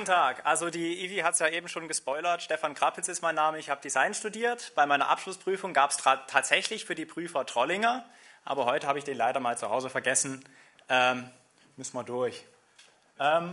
Guten 0.00 0.12
Tag. 0.12 0.46
Also 0.46 0.70
die 0.70 1.04
Ivi 1.04 1.18
hat 1.18 1.34
es 1.34 1.40
ja 1.40 1.48
eben 1.48 1.68
schon 1.68 1.86
gespoilert. 1.86 2.40
Stefan 2.40 2.72
Krappitz 2.72 3.08
ist 3.08 3.20
mein 3.20 3.34
Name. 3.34 3.58
Ich 3.58 3.68
habe 3.68 3.82
Design 3.82 4.14
studiert. 4.14 4.72
Bei 4.74 4.86
meiner 4.86 5.08
Abschlussprüfung 5.08 5.74
gab 5.74 5.90
es 5.90 5.98
tatsächlich 5.98 6.86
für 6.86 6.94
die 6.94 7.04
Prüfer 7.04 7.44
Trollinger, 7.44 8.06
aber 8.46 8.64
heute 8.64 8.86
habe 8.86 8.98
ich 8.98 9.04
den 9.04 9.18
leider 9.18 9.40
mal 9.40 9.58
zu 9.58 9.68
Hause 9.68 9.90
vergessen. 9.90 10.42
Ähm, 10.88 11.28
müssen 11.76 11.92
wir 11.92 12.02
durch. 12.02 12.46
Ähm, 13.18 13.52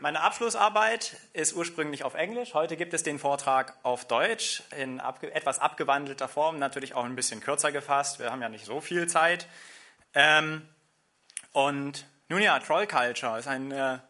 meine 0.00 0.20
Abschlussarbeit 0.20 1.16
ist 1.32 1.54
ursprünglich 1.54 2.04
auf 2.04 2.12
Englisch. 2.12 2.52
Heute 2.52 2.76
gibt 2.76 2.92
es 2.92 3.02
den 3.02 3.18
Vortrag 3.18 3.78
auf 3.84 4.04
Deutsch 4.04 4.62
in 4.76 5.00
abge 5.00 5.32
etwas 5.32 5.58
abgewandelter 5.58 6.28
Form, 6.28 6.58
natürlich 6.58 6.94
auch 6.94 7.06
ein 7.06 7.16
bisschen 7.16 7.40
kürzer 7.40 7.72
gefasst. 7.72 8.18
Wir 8.18 8.30
haben 8.30 8.42
ja 8.42 8.50
nicht 8.50 8.66
so 8.66 8.82
viel 8.82 9.06
Zeit. 9.06 9.46
Ähm, 10.12 10.68
und 11.52 12.04
nun 12.28 12.42
ja, 12.42 12.58
Troll 12.58 12.86
Culture 12.86 13.38
ist 13.38 13.48
ein 13.48 13.72
äh, 13.72 14.00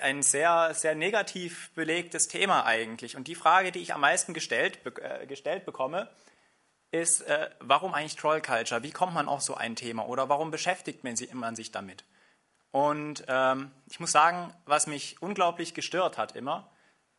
ein 0.00 0.22
sehr, 0.22 0.74
sehr 0.74 0.94
negativ 0.94 1.70
belegtes 1.74 2.28
Thema 2.28 2.64
eigentlich. 2.64 3.16
Und 3.16 3.28
die 3.28 3.34
Frage, 3.34 3.72
die 3.72 3.80
ich 3.80 3.94
am 3.94 4.00
meisten 4.00 4.34
gestellt, 4.34 4.80
äh, 4.98 5.26
gestellt 5.26 5.64
bekomme, 5.64 6.08
ist, 6.90 7.22
äh, 7.22 7.50
warum 7.60 7.94
eigentlich 7.94 8.16
Troll 8.16 8.40
Culture? 8.40 8.82
Wie 8.82 8.90
kommt 8.90 9.14
man 9.14 9.28
auf 9.28 9.42
so 9.42 9.54
ein 9.54 9.76
Thema? 9.76 10.06
Oder 10.06 10.28
warum 10.28 10.50
beschäftigt 10.50 11.04
man, 11.04 11.14
man 11.34 11.54
sich 11.54 11.70
damit? 11.70 12.04
Und 12.72 13.24
ähm, 13.28 13.70
ich 13.88 14.00
muss 14.00 14.12
sagen, 14.12 14.54
was 14.64 14.86
mich 14.86 15.20
unglaublich 15.20 15.74
gestört 15.74 16.18
hat 16.18 16.36
immer, 16.36 16.70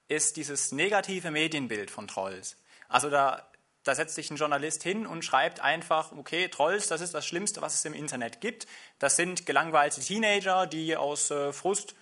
ist 0.08 0.38
dieses 0.38 0.72
negative 0.72 1.32
Medienbild 1.32 1.92
von 1.92 2.08
Trolls. 2.08 2.58
Also 2.90 3.10
da, 3.10 3.50
da 3.84 3.96
setzt 3.96 4.16
sich 4.16 4.30
ein 4.30 4.38
Journalist 4.38 4.84
hin 4.84 5.08
und 5.08 5.24
schreibt 5.24 5.62
einfach, 5.62 6.12
okay, 6.12 6.48
Trolls, 6.50 6.88
das 6.88 7.02
ist 7.02 7.14
das 7.14 7.26
Schlimmste, 7.26 7.62
was 7.62 7.76
es 7.76 7.86
im 7.86 7.94
Internet 7.94 8.42
gibt. 8.42 8.68
Das 9.00 9.16
sind 9.16 9.46
gelangweilte 9.46 10.02
Teenager, 10.02 10.68
die 10.68 10.98
aus 10.98 11.32
äh, 11.32 11.54
Frust 11.54 11.96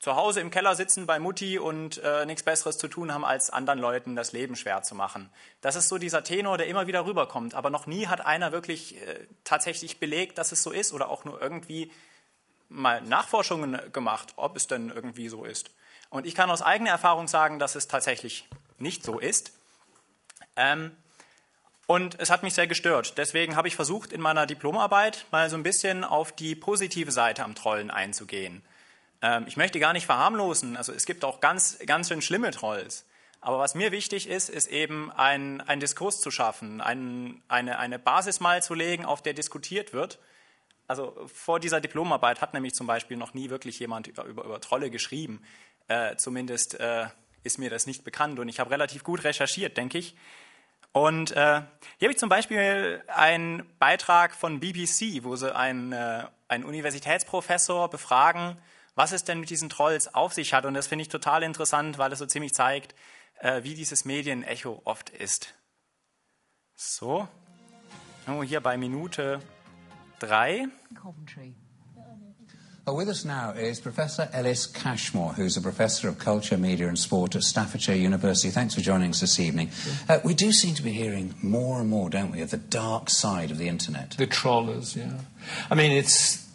zu 0.00 0.16
Hause 0.16 0.40
im 0.40 0.50
Keller 0.50 0.74
sitzen 0.74 1.06
bei 1.06 1.18
Mutti 1.18 1.58
und 1.58 1.98
äh, 1.98 2.24
nichts 2.24 2.42
Besseres 2.42 2.78
zu 2.78 2.88
tun 2.88 3.12
haben, 3.12 3.24
als 3.24 3.50
anderen 3.50 3.78
Leuten 3.78 4.16
das 4.16 4.32
Leben 4.32 4.56
schwer 4.56 4.82
zu 4.82 4.94
machen. 4.94 5.30
Das 5.60 5.76
ist 5.76 5.90
so 5.90 5.98
dieser 5.98 6.24
Tenor, 6.24 6.56
der 6.56 6.68
immer 6.68 6.86
wieder 6.86 7.04
rüberkommt. 7.04 7.54
Aber 7.54 7.68
noch 7.68 7.86
nie 7.86 8.06
hat 8.06 8.24
einer 8.24 8.50
wirklich 8.50 8.96
äh, 8.96 9.26
tatsächlich 9.44 10.00
belegt, 10.00 10.38
dass 10.38 10.52
es 10.52 10.62
so 10.62 10.70
ist 10.70 10.94
oder 10.94 11.10
auch 11.10 11.26
nur 11.26 11.40
irgendwie 11.40 11.92
mal 12.70 13.02
Nachforschungen 13.02 13.78
gemacht, 13.92 14.32
ob 14.36 14.56
es 14.56 14.66
denn 14.66 14.88
irgendwie 14.88 15.28
so 15.28 15.44
ist. 15.44 15.70
Und 16.08 16.26
ich 16.26 16.34
kann 16.34 16.50
aus 16.50 16.62
eigener 16.62 16.90
Erfahrung 16.90 17.28
sagen, 17.28 17.58
dass 17.58 17.74
es 17.74 17.86
tatsächlich 17.86 18.48
nicht 18.78 19.04
so 19.04 19.18
ist. 19.18 19.52
Ähm, 20.56 20.96
und 21.86 22.18
es 22.18 22.30
hat 22.30 22.42
mich 22.42 22.54
sehr 22.54 22.66
gestört. 22.66 23.18
Deswegen 23.18 23.54
habe 23.54 23.68
ich 23.68 23.76
versucht, 23.76 24.14
in 24.14 24.22
meiner 24.22 24.46
Diplomarbeit 24.46 25.26
mal 25.30 25.50
so 25.50 25.56
ein 25.56 25.62
bisschen 25.62 26.04
auf 26.04 26.32
die 26.32 26.54
positive 26.54 27.12
Seite 27.12 27.44
am 27.44 27.54
Trollen 27.54 27.90
einzugehen. 27.90 28.62
Ähm, 29.22 29.44
ich 29.46 29.56
möchte 29.56 29.80
gar 29.80 29.92
nicht 29.92 30.06
verharmlosen, 30.06 30.76
also 30.76 30.92
es 30.92 31.06
gibt 31.06 31.24
auch 31.24 31.40
ganz, 31.40 31.78
ganz 31.86 32.08
schön 32.08 32.22
schlimme 32.22 32.50
Trolls. 32.50 33.06
Aber 33.40 33.58
was 33.58 33.74
mir 33.74 33.90
wichtig 33.90 34.28
ist, 34.28 34.50
ist 34.50 34.66
eben 34.66 35.10
ein, 35.12 35.62
ein 35.62 35.80
Diskurs 35.80 36.20
zu 36.20 36.30
schaffen, 36.30 36.80
ein, 36.80 37.42
eine, 37.48 37.78
eine 37.78 37.98
Basis 37.98 38.40
mal 38.40 38.62
zu 38.62 38.74
legen, 38.74 39.06
auf 39.06 39.22
der 39.22 39.32
diskutiert 39.32 39.92
wird. 39.94 40.18
Also 40.86 41.16
vor 41.32 41.60
dieser 41.60 41.80
Diplomarbeit 41.80 42.40
hat 42.40 42.52
nämlich 42.52 42.74
zum 42.74 42.86
Beispiel 42.86 43.16
noch 43.16 43.32
nie 43.32 43.48
wirklich 43.48 43.78
jemand 43.78 44.08
über, 44.08 44.24
über, 44.24 44.44
über 44.44 44.60
Trolle 44.60 44.90
geschrieben. 44.90 45.42
Äh, 45.88 46.16
zumindest 46.16 46.78
äh, 46.78 47.06
ist 47.42 47.58
mir 47.58 47.70
das 47.70 47.86
nicht 47.86 48.04
bekannt 48.04 48.38
und 48.38 48.48
ich 48.48 48.60
habe 48.60 48.70
relativ 48.70 49.04
gut 49.04 49.24
recherchiert, 49.24 49.76
denke 49.76 49.98
ich. 49.98 50.16
Und 50.92 51.30
äh, 51.30 51.34
hier 51.34 52.08
habe 52.08 52.10
ich 52.10 52.18
zum 52.18 52.28
Beispiel 52.28 53.02
einen 53.06 53.62
Beitrag 53.78 54.34
von 54.34 54.58
BBC, 54.60 55.22
wo 55.22 55.36
sie 55.36 55.54
einen, 55.54 55.92
äh, 55.92 56.24
einen 56.48 56.64
Universitätsprofessor 56.64 57.88
befragen, 57.88 58.58
was 59.00 59.12
es 59.12 59.24
denn 59.24 59.40
mit 59.40 59.48
diesen 59.48 59.70
Trolls 59.70 60.14
auf 60.14 60.34
sich 60.34 60.52
hat. 60.52 60.66
Und 60.66 60.74
das 60.74 60.86
finde 60.86 61.04
ich 61.04 61.08
total 61.08 61.42
interessant, 61.42 61.96
weil 61.96 62.12
es 62.12 62.18
so 62.18 62.26
ziemlich 62.26 62.52
zeigt, 62.52 62.94
äh, 63.40 63.62
wie 63.62 63.74
dieses 63.74 64.04
Medienecho 64.04 64.82
oft 64.84 65.08
ist. 65.08 65.54
So, 66.76 67.26
oh, 68.28 68.42
hier 68.42 68.60
bei 68.60 68.76
Minute 68.76 69.40
drei. 70.18 70.68
Coventry. 70.94 71.54
Well, 72.84 72.96
with 72.96 73.08
us 73.08 73.24
now 73.24 73.52
is 73.52 73.80
Professor 73.80 74.28
Ellis 74.34 74.66
Cashmore, 74.66 75.32
who's 75.34 75.56
a 75.56 75.62
professor 75.62 76.06
of 76.08 76.18
culture, 76.18 76.58
media, 76.58 76.86
and 76.86 76.98
sport 76.98 77.34
at 77.34 77.42
Staffordshire 77.42 77.96
University. 77.96 78.50
Thanks 78.50 78.74
for 78.74 78.82
joining 78.82 79.10
us 79.10 79.20
this 79.20 79.40
evening. 79.40 79.70
Uh, 80.10 80.18
we 80.24 80.34
do 80.34 80.52
seem 80.52 80.74
to 80.74 80.82
be 80.82 80.92
hearing 80.92 81.34
more 81.40 81.80
and 81.80 81.88
more, 81.88 82.10
don't 82.10 82.32
we, 82.32 82.42
of 82.42 82.50
the 82.50 82.58
dark 82.58 83.08
side 83.08 83.50
of 83.50 83.56
the 83.56 83.68
internet. 83.68 84.10
The 84.18 84.26
trollers, 84.26 84.94
yeah. 84.94 85.20
I 85.70 85.74
mean, 85.74 85.92
it's 85.92 86.49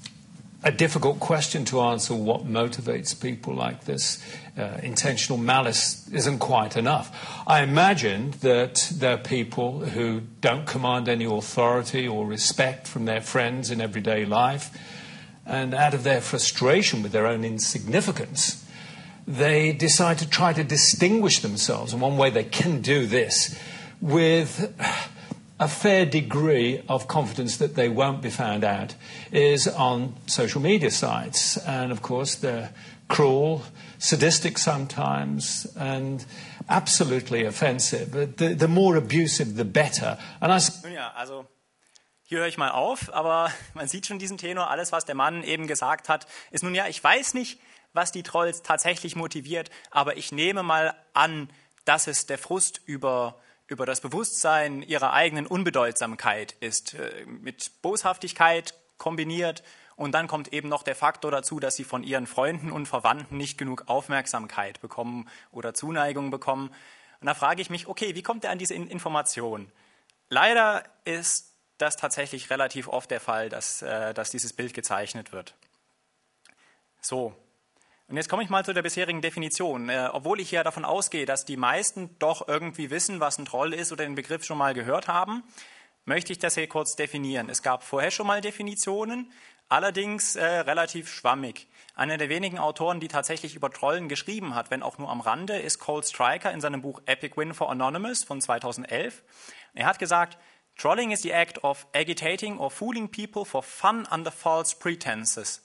a 0.65 0.71
difficult 0.71 1.19
question 1.19 1.63
to 1.63 1.79
answer 1.79 2.15
what 2.15 2.43
motivates 2.43 3.19
people 3.19 3.53
like 3.53 3.85
this. 3.85 4.19
Uh, 4.57 4.79
intentional 4.81 5.37
malice 5.37 6.09
isn't 6.11 6.39
quite 6.39 6.75
enough. 6.75 7.15
I 7.45 7.61
imagine 7.61 8.33
that 8.41 8.91
there 8.91 9.13
are 9.13 9.19
people 9.19 9.81
who 9.81 10.21
don't 10.41 10.65
command 10.65 11.07
any 11.07 11.25
authority 11.25 12.07
or 12.07 12.25
respect 12.25 12.87
from 12.87 13.05
their 13.05 13.21
friends 13.21 13.69
in 13.69 13.79
everyday 13.79 14.25
life, 14.25 14.75
and 15.45 15.75
out 15.75 15.93
of 15.93 16.03
their 16.03 16.19
frustration 16.19 17.03
with 17.03 17.11
their 17.11 17.27
own 17.27 17.45
insignificance, 17.45 18.65
they 19.27 19.71
decide 19.71 20.17
to 20.17 20.27
try 20.27 20.51
to 20.51 20.63
distinguish 20.63 21.41
themselves. 21.41 21.93
And 21.93 22.01
one 22.01 22.17
way 22.17 22.31
they 22.31 22.43
can 22.43 22.81
do 22.81 23.05
this 23.05 23.55
with 24.01 24.73
a 25.59 25.67
fair 25.67 26.05
degree 26.05 26.81
of 26.89 27.07
confidence 27.07 27.57
that 27.57 27.75
they 27.75 27.87
won't 27.87 28.21
be 28.21 28.29
found 28.29 28.63
out 28.63 28.95
is 29.31 29.67
on 29.67 30.15
social 30.25 30.61
media 30.61 30.91
sites. 30.91 31.57
And 31.57 31.91
of 31.91 32.01
course, 32.01 32.35
they're 32.35 32.71
cruel, 33.07 33.63
sadistic 33.97 34.57
sometimes, 34.57 35.65
and 35.77 36.25
absolutely 36.67 37.45
offensive. 37.45 38.11
The, 38.11 38.55
the 38.55 38.67
more 38.67 38.97
abusive, 38.97 39.55
the 39.55 39.65
better. 39.65 40.17
And 40.41 40.51
I 40.51 40.59
ja, 40.89 41.13
also 41.15 41.47
hier 42.23 42.39
höre 42.39 42.47
ich 42.47 42.57
mal 42.57 42.71
auf, 42.71 43.13
aber 43.13 43.51
man 43.73 43.87
sieht 43.87 44.07
schon 44.07 44.19
diesen 44.19 44.37
Tenor. 44.37 44.69
Alles, 44.69 44.91
was 44.91 45.05
der 45.05 45.15
Mann 45.15 45.43
eben 45.43 45.67
gesagt 45.67 46.09
hat, 46.09 46.27
ist 46.51 46.63
nun 46.63 46.75
ja, 46.75 46.87
ich 46.87 47.03
weiß 47.03 47.33
nicht, 47.33 47.59
was 47.93 48.11
die 48.11 48.23
Trolls 48.23 48.61
tatsächlich 48.61 49.15
motiviert, 49.15 49.69
aber 49.89 50.17
ich 50.17 50.31
nehme 50.31 50.63
mal 50.63 50.95
an, 51.13 51.49
dass 51.85 52.07
es 52.07 52.25
der 52.25 52.37
Frust 52.37 52.81
über 52.85 53.39
über 53.67 53.85
das 53.85 54.01
Bewusstsein 54.01 54.81
ihrer 54.81 55.13
eigenen 55.13 55.47
Unbedeutsamkeit 55.47 56.53
ist, 56.59 56.93
äh, 56.93 57.25
mit 57.25 57.81
Boshaftigkeit 57.81 58.73
kombiniert. 58.97 59.63
Und 59.95 60.11
dann 60.11 60.27
kommt 60.27 60.51
eben 60.53 60.69
noch 60.69 60.83
der 60.83 60.95
Faktor 60.95 61.31
dazu, 61.31 61.59
dass 61.59 61.75
sie 61.75 61.83
von 61.83 62.03
ihren 62.03 62.27
Freunden 62.27 62.71
und 62.71 62.85
Verwandten 62.85 63.37
nicht 63.37 63.57
genug 63.57 63.83
Aufmerksamkeit 63.87 64.81
bekommen 64.81 65.29
oder 65.51 65.73
Zuneigung 65.73 66.31
bekommen. 66.31 66.69
Und 67.21 67.27
da 67.27 67.33
frage 67.33 67.61
ich 67.61 67.69
mich, 67.69 67.87
okay, 67.87 68.13
wie 68.13 68.23
kommt 68.23 68.43
er 68.43 68.51
an 68.51 68.57
diese 68.57 68.75
Information? 68.75 69.71
Leider 70.29 70.83
ist 71.05 71.53
das 71.77 71.97
tatsächlich 71.97 72.49
relativ 72.49 72.87
oft 72.87 73.09
der 73.11 73.19
Fall, 73.19 73.49
dass, 73.49 73.81
äh, 73.81 74.13
dass 74.13 74.31
dieses 74.31 74.53
Bild 74.53 74.73
gezeichnet 74.73 75.31
wird. 75.31 75.55
So, 77.01 77.35
und 78.07 78.17
jetzt 78.17 78.29
komme 78.29 78.43
ich 78.43 78.49
mal 78.49 78.63
zu 78.63 78.73
der 78.73 78.83
bisherigen 78.83 79.21
Definition. 79.21 79.89
Äh, 79.89 80.09
obwohl 80.11 80.39
ich 80.39 80.51
ja 80.51 80.63
davon 80.63 80.85
ausgehe, 80.85 81.25
dass 81.25 81.45
die 81.45 81.57
meisten 81.57 82.15
doch 82.19 82.47
irgendwie 82.47 82.91
wissen, 82.91 83.19
was 83.19 83.39
ein 83.39 83.45
Troll 83.45 83.73
ist 83.73 83.91
oder 83.91 84.03
den 84.03 84.15
Begriff 84.15 84.43
schon 84.43 84.59
mal 84.59 84.73
gehört 84.75 85.07
haben, 85.07 85.43
möchte 86.05 86.31
ich 86.31 86.37
das 86.37 86.55
hier 86.55 86.67
kurz 86.67 86.95
definieren. 86.95 87.49
Es 87.49 87.63
gab 87.63 87.83
vorher 87.83 88.11
schon 88.11 88.27
mal 88.27 88.41
Definitionen, 88.41 89.31
allerdings 89.69 90.35
äh, 90.35 90.45
relativ 90.45 91.09
schwammig. 91.09 91.67
Einer 91.95 92.17
der 92.17 92.29
wenigen 92.29 92.59
Autoren, 92.59 92.99
die 92.99 93.07
tatsächlich 93.07 93.55
über 93.55 93.71
Trollen 93.71 94.07
geschrieben 94.07 94.53
hat, 94.53 94.69
wenn 94.69 94.83
auch 94.83 94.99
nur 94.99 95.09
am 95.09 95.21
Rande, 95.21 95.57
ist 95.57 95.79
Cole 95.79 96.03
Stryker 96.03 96.51
in 96.51 96.61
seinem 96.61 96.83
Buch 96.83 97.01
Epic 97.07 97.35
Win 97.37 97.55
for 97.55 97.71
Anonymous 97.71 98.23
von 98.23 98.39
2011. 98.39 99.23
Er 99.73 99.87
hat 99.87 99.97
gesagt, 99.97 100.37
Trolling 100.77 101.11
is 101.11 101.21
the 101.21 101.31
act 101.31 101.63
of 101.63 101.87
agitating 101.93 102.59
or 102.59 102.69
fooling 102.69 103.09
people 103.09 103.45
for 103.45 103.63
fun 103.63 104.05
under 104.11 104.29
false 104.29 104.75
pretenses. 104.77 105.63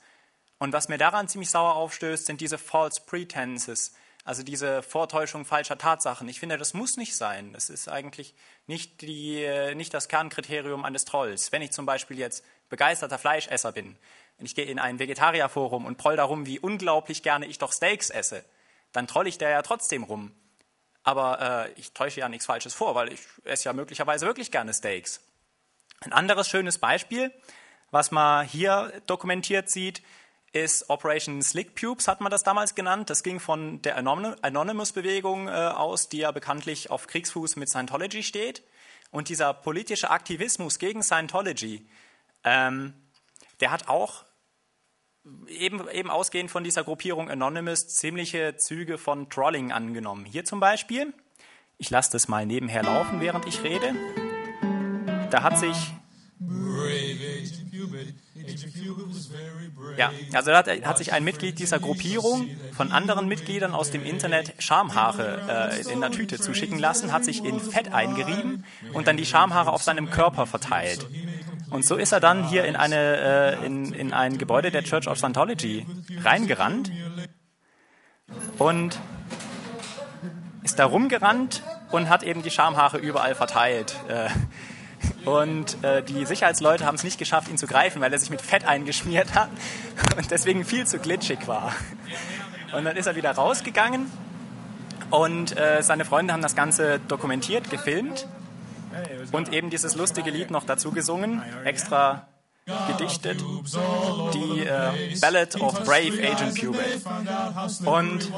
Und 0.61 0.75
was 0.75 0.89
mir 0.89 0.99
daran 0.99 1.27
ziemlich 1.27 1.51
sauer 1.51 1.75
aufstößt, 1.75 2.27
sind 2.27 2.41
diese 2.43 2.59
false 2.59 3.01
pretenses, 3.07 3.95
also 4.25 4.43
diese 4.43 4.83
Vortäuschung 4.83 5.47
falscher 5.47 5.79
Tatsachen. 5.79 6.29
Ich 6.29 6.39
finde, 6.39 6.59
das 6.59 6.75
muss 6.75 6.99
nicht 6.99 7.17
sein. 7.17 7.55
Das 7.55 7.71
ist 7.71 7.89
eigentlich 7.89 8.35
nicht, 8.67 9.01
die, 9.01 9.73
nicht 9.75 9.95
das 9.95 10.09
Kernkriterium 10.09 10.85
eines 10.85 11.07
Trolls. 11.07 11.51
Wenn 11.51 11.63
ich 11.63 11.73
zum 11.73 11.87
Beispiel 11.87 12.19
jetzt 12.19 12.45
begeisterter 12.69 13.19
Fleischesser 13.19 13.73
bin, 13.73 13.97
und 14.39 14.47
ich 14.47 14.55
gehe 14.55 14.67
in 14.67 14.79
ein 14.79 14.99
Vegetarierforum 14.99 15.87
und 15.87 15.97
proll 15.97 16.17
darum, 16.17 16.47
wie 16.47 16.59
unglaublich 16.59 17.23
gerne 17.23 17.47
ich 17.47 17.59
doch 17.59 17.73
Steaks 17.73 18.11
esse, 18.11 18.45
dann 18.93 19.07
troll 19.07 19.27
ich 19.27 19.39
da 19.39 19.49
ja 19.49 19.63
trotzdem 19.63 20.03
rum. 20.03 20.33
Aber 21.03 21.69
äh, 21.69 21.81
ich 21.81 21.93
täusche 21.93 22.21
ja 22.21 22.29
nichts 22.29 22.47
Falsches 22.47 22.75
vor, 22.75 22.95
weil 22.95 23.13
ich 23.13 23.21
esse 23.45 23.65
ja 23.65 23.73
möglicherweise 23.73 24.27
wirklich 24.27 24.51
gerne 24.51 24.75
Steaks. 24.75 25.21
Ein 26.01 26.13
anderes 26.13 26.49
schönes 26.49 26.79
Beispiel, 26.79 27.33
was 27.91 28.11
man 28.11 28.47
hier 28.47 28.93
dokumentiert 29.07 29.71
sieht, 29.71 30.03
ist 30.53 30.91
Operation 30.91 31.43
Slick 31.43 31.75
Pubes, 31.75 32.09
hat 32.09 32.21
man 32.21 32.31
das 32.31 32.43
damals 32.43 32.75
genannt. 32.75 33.09
Das 33.09 33.23
ging 33.23 33.39
von 33.39 33.81
der 33.83 33.97
Anonymous-Bewegung 33.97 35.49
äh, 35.49 35.51
aus, 35.51 36.09
die 36.09 36.19
ja 36.19 36.33
bekanntlich 36.33 36.91
auf 36.91 37.07
Kriegsfuß 37.07 37.57
mit 37.57 37.69
Scientology 37.69 38.23
steht. 38.23 38.63
Und 39.13 39.29
dieser 39.29 39.55
politische 39.55 40.11
Aktivismus 40.11 40.79
gegen 40.79 41.03
Scientology, 41.03 41.87
ähm, 42.45 42.95
der 43.61 43.71
hat 43.71 43.89
auch 43.89 44.25
eben, 45.49 45.89
eben 45.91 46.11
ausgehend 46.11 46.51
von 46.51 46.65
dieser 46.65 46.85
Gruppierung 46.85 47.31
Anonymous 47.31 47.89
ziemliche 47.89 48.57
Züge 48.57 48.99
von 48.99 49.29
Trolling 49.31 49.73
angenommen. 49.73 50.25
Hier 50.25 50.45
zum 50.45 50.61
Beispiel, 50.61 51.13
ich 51.79 51.91
lasse 51.91 52.13
das 52.13 52.29
mal 52.29 52.47
nebenher 52.47 52.83
laufen, 52.83 53.21
während 53.21 53.47
ich 53.47 53.63
rede. 53.63 53.95
Da 55.31 55.43
hat 55.43 55.59
sich 55.59 55.77
ja, 59.97 60.11
also 60.33 60.53
hat, 60.53 60.69
hat 60.69 60.99
sich 60.99 61.13
ein 61.13 61.25
Mitglied 61.25 61.59
dieser 61.59 61.79
Gruppierung 61.79 62.49
von 62.73 62.93
anderen 62.93 63.27
Mitgliedern 63.27 63.73
aus 63.73 63.91
dem 63.91 64.05
Internet 64.05 64.55
Schamhaare 64.59 65.73
äh, 65.87 65.93
in 65.93 66.01
der 66.01 66.11
Tüte 66.11 66.39
zuschicken 66.39 66.79
lassen, 66.79 67.13
hat 67.13 67.25
sich 67.25 67.45
in 67.45 67.61
Fett 67.61 67.93
eingerieben 67.93 68.65
und 68.93 69.07
dann 69.07 69.17
die 69.17 69.27
Schamhaare 69.27 69.73
auf 69.73 69.83
seinem 69.83 70.11
Körper 70.11 70.47
verteilt. 70.47 71.07
Und 71.71 71.85
so 71.85 71.97
ist 71.97 72.13
er 72.13 72.21
dann 72.21 72.49
hier 72.49 72.65
in, 72.65 72.77
eine, 72.77 72.97
äh, 73.61 73.67
in, 73.67 73.93
in 73.93 74.13
ein 74.13 74.39
Gebäude 74.39 74.71
der 74.71 74.83
Church 74.83 75.07
of 75.07 75.19
Scientology 75.19 75.87
reingerannt 76.23 76.91
und 78.59 78.99
ist 80.63 80.79
da 80.79 80.85
rumgerannt 80.85 81.63
und 81.91 82.09
hat 82.09 82.23
eben 82.23 82.43
die 82.43 82.51
Schamhaare 82.51 82.99
überall 82.99 83.35
verteilt. 83.35 83.95
Äh, 84.09 84.29
und 85.25 85.83
äh, 85.85 86.03
die 86.03 86.25
Sicherheitsleute 86.25 86.87
haben 86.87 86.95
es 86.95 87.05
nicht 87.05 87.19
geschafft, 87.19 87.49
ihn 87.49 87.59
zu 87.59 87.67
greifen, 87.67 88.01
weil 88.01 88.13
er 88.13 88.19
sich 88.19 88.31
mit 88.31 88.41
Fett 88.41 88.65
eingeschmiert 88.65 89.35
hat 89.35 89.51
und 90.17 90.31
deswegen 90.31 90.65
viel 90.65 90.87
zu 90.87 90.99
glitschig 90.99 91.47
war. 91.47 91.73
Und 92.77 92.85
dann 92.85 92.97
ist 92.97 93.07
er 93.07 93.17
wieder 93.17 93.33
rausgegangen 93.33 94.11
und 95.11 95.57
äh, 95.57 95.83
seine 95.83 96.05
Freunde 96.05 96.33
haben 96.33 96.43
das 96.43 96.55
Ganze 96.55 97.01
dokumentiert, 97.01 97.71
gefilmt 97.71 98.29
und 99.33 99.53
eben 99.53 99.71
dieses 99.71 99.97
lustige 99.97 100.31
Lied 100.31 100.51
noch 100.51 100.65
dazu 100.65 100.93
gesungen, 100.93 101.43
extra 101.65 102.27
gedichtet, 102.87 103.43
die 104.35 104.61
äh, 104.61 105.19
Ballad 105.21 105.61
of 105.61 105.75
Brave 105.85 106.13
Agent 106.23 106.61
Pubit. 106.61 107.03
Und 107.87 108.31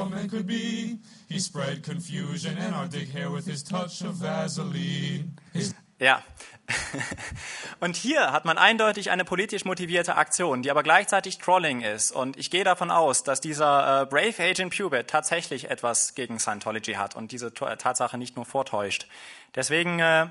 ja, 5.99 6.21
und 7.79 7.95
hier 7.95 8.31
hat 8.31 8.45
man 8.45 8.57
eindeutig 8.57 9.11
eine 9.11 9.25
politisch 9.25 9.65
motivierte 9.65 10.15
Aktion, 10.15 10.61
die 10.61 10.71
aber 10.71 10.83
gleichzeitig 10.83 11.37
Trolling 11.37 11.81
ist. 11.81 12.11
Und 12.11 12.37
ich 12.37 12.49
gehe 12.51 12.63
davon 12.63 12.89
aus, 12.89 13.23
dass 13.23 13.41
dieser 13.41 14.03
äh, 14.03 14.05
Brave 14.05 14.35
Agent 14.39 14.75
Pubit 14.75 15.07
tatsächlich 15.07 15.69
etwas 15.69 16.15
gegen 16.15 16.39
Scientology 16.39 16.93
hat 16.93 17.15
und 17.15 17.31
diese 17.31 17.53
Tatsache 17.53 18.17
nicht 18.17 18.35
nur 18.35 18.45
vortäuscht. 18.45 19.07
Deswegen 19.55 19.99
äh, 19.99 20.27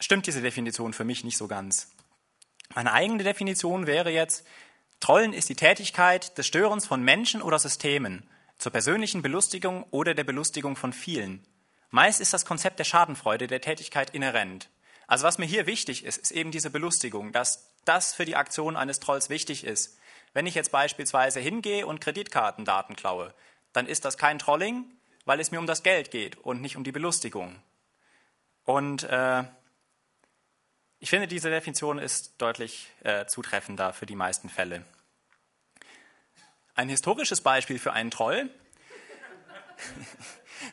stimmt 0.00 0.26
diese 0.26 0.42
Definition 0.42 0.92
für 0.92 1.04
mich 1.04 1.24
nicht 1.24 1.36
so 1.36 1.48
ganz. 1.48 1.88
Meine 2.74 2.92
eigene 2.92 3.24
Definition 3.24 3.86
wäre 3.86 4.10
jetzt, 4.10 4.46
Trollen 5.00 5.32
ist 5.32 5.48
die 5.48 5.56
Tätigkeit 5.56 6.36
des 6.38 6.46
Störens 6.46 6.86
von 6.86 7.02
Menschen 7.02 7.42
oder 7.42 7.58
Systemen 7.58 8.28
zur 8.58 8.72
persönlichen 8.72 9.22
Belustigung 9.22 9.84
oder 9.90 10.14
der 10.14 10.24
Belustigung 10.24 10.76
von 10.76 10.92
vielen. 10.92 11.44
Meist 11.90 12.20
ist 12.20 12.34
das 12.34 12.44
Konzept 12.44 12.78
der 12.78 12.84
Schadenfreude 12.84 13.46
der 13.46 13.60
Tätigkeit 13.60 14.10
inhärent. 14.10 14.68
Also 15.08 15.24
was 15.24 15.38
mir 15.38 15.46
hier 15.46 15.66
wichtig 15.66 16.04
ist, 16.04 16.18
ist 16.18 16.30
eben 16.30 16.50
diese 16.50 16.70
Belustigung, 16.70 17.32
dass 17.32 17.72
das 17.86 18.14
für 18.14 18.26
die 18.26 18.36
Aktion 18.36 18.76
eines 18.76 19.00
Trolls 19.00 19.30
wichtig 19.30 19.64
ist. 19.64 19.98
Wenn 20.34 20.46
ich 20.46 20.54
jetzt 20.54 20.70
beispielsweise 20.70 21.40
hingehe 21.40 21.86
und 21.86 22.00
Kreditkartendaten 22.00 22.94
klaue, 22.94 23.34
dann 23.72 23.86
ist 23.86 24.04
das 24.04 24.18
kein 24.18 24.38
Trolling, 24.38 24.84
weil 25.24 25.40
es 25.40 25.50
mir 25.50 25.58
um 25.58 25.66
das 25.66 25.82
Geld 25.82 26.10
geht 26.10 26.36
und 26.36 26.60
nicht 26.60 26.76
um 26.76 26.84
die 26.84 26.92
Belustigung. 26.92 27.60
Und 28.64 29.04
äh, 29.04 29.44
ich 30.98 31.08
finde, 31.08 31.26
diese 31.26 31.48
Definition 31.48 31.98
ist 31.98 32.34
deutlich 32.36 32.90
äh, 33.02 33.24
zutreffender 33.24 33.94
für 33.94 34.04
die 34.04 34.14
meisten 34.14 34.50
Fälle. 34.50 34.84
Ein 36.74 36.90
historisches 36.90 37.40
Beispiel 37.40 37.78
für 37.78 37.94
einen 37.94 38.10
Troll. 38.10 38.50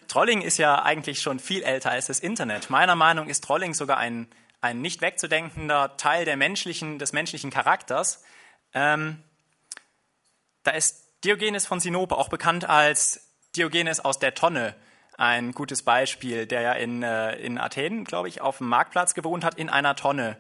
Trolling 0.08 0.42
ist 0.42 0.58
ja 0.58 0.84
eigentlich 0.84 1.22
schon 1.22 1.40
viel 1.40 1.64
älter 1.64 1.92
als 1.92 2.08
das 2.08 2.20
Internet. 2.20 2.70
Meiner 2.70 2.96
Meinung 2.96 3.26
nach 3.26 3.32
ist 3.32 3.44
Trolling 3.44 3.74
sogar 3.74 3.98
ein, 3.98 4.28
ein 4.62 4.82
nicht 4.82 5.02
wegzudenkender 5.02 5.98
Teil 5.98 6.26
der 6.26 6.38
menschlichen, 6.38 7.00
des 7.00 7.14
menschlichen 7.14 7.52
Charakters. 7.52 8.24
Ähm, 8.74 9.24
da 10.64 10.72
ist 10.72 11.06
Diogenes 11.24 11.66
von 11.66 11.80
Sinope 11.80 12.18
auch 12.18 12.30
bekannt 12.30 12.68
als 12.68 13.32
Diogenes 13.56 14.04
aus 14.04 14.20
der 14.20 14.34
Tonne 14.34 14.76
ein 15.18 15.54
gutes 15.54 15.84
Beispiel, 15.84 16.46
der 16.46 16.62
ja 16.62 16.74
in, 16.74 17.04
äh, 17.04 17.36
in 17.38 17.58
Athen, 17.58 18.04
glaube 18.04 18.28
ich, 18.28 18.42
auf 18.42 18.58
dem 18.58 18.68
Marktplatz 18.68 19.14
gewohnt 19.14 19.44
hat, 19.44 19.56
in 19.56 19.70
einer 19.70 19.96
Tonne. 19.96 20.38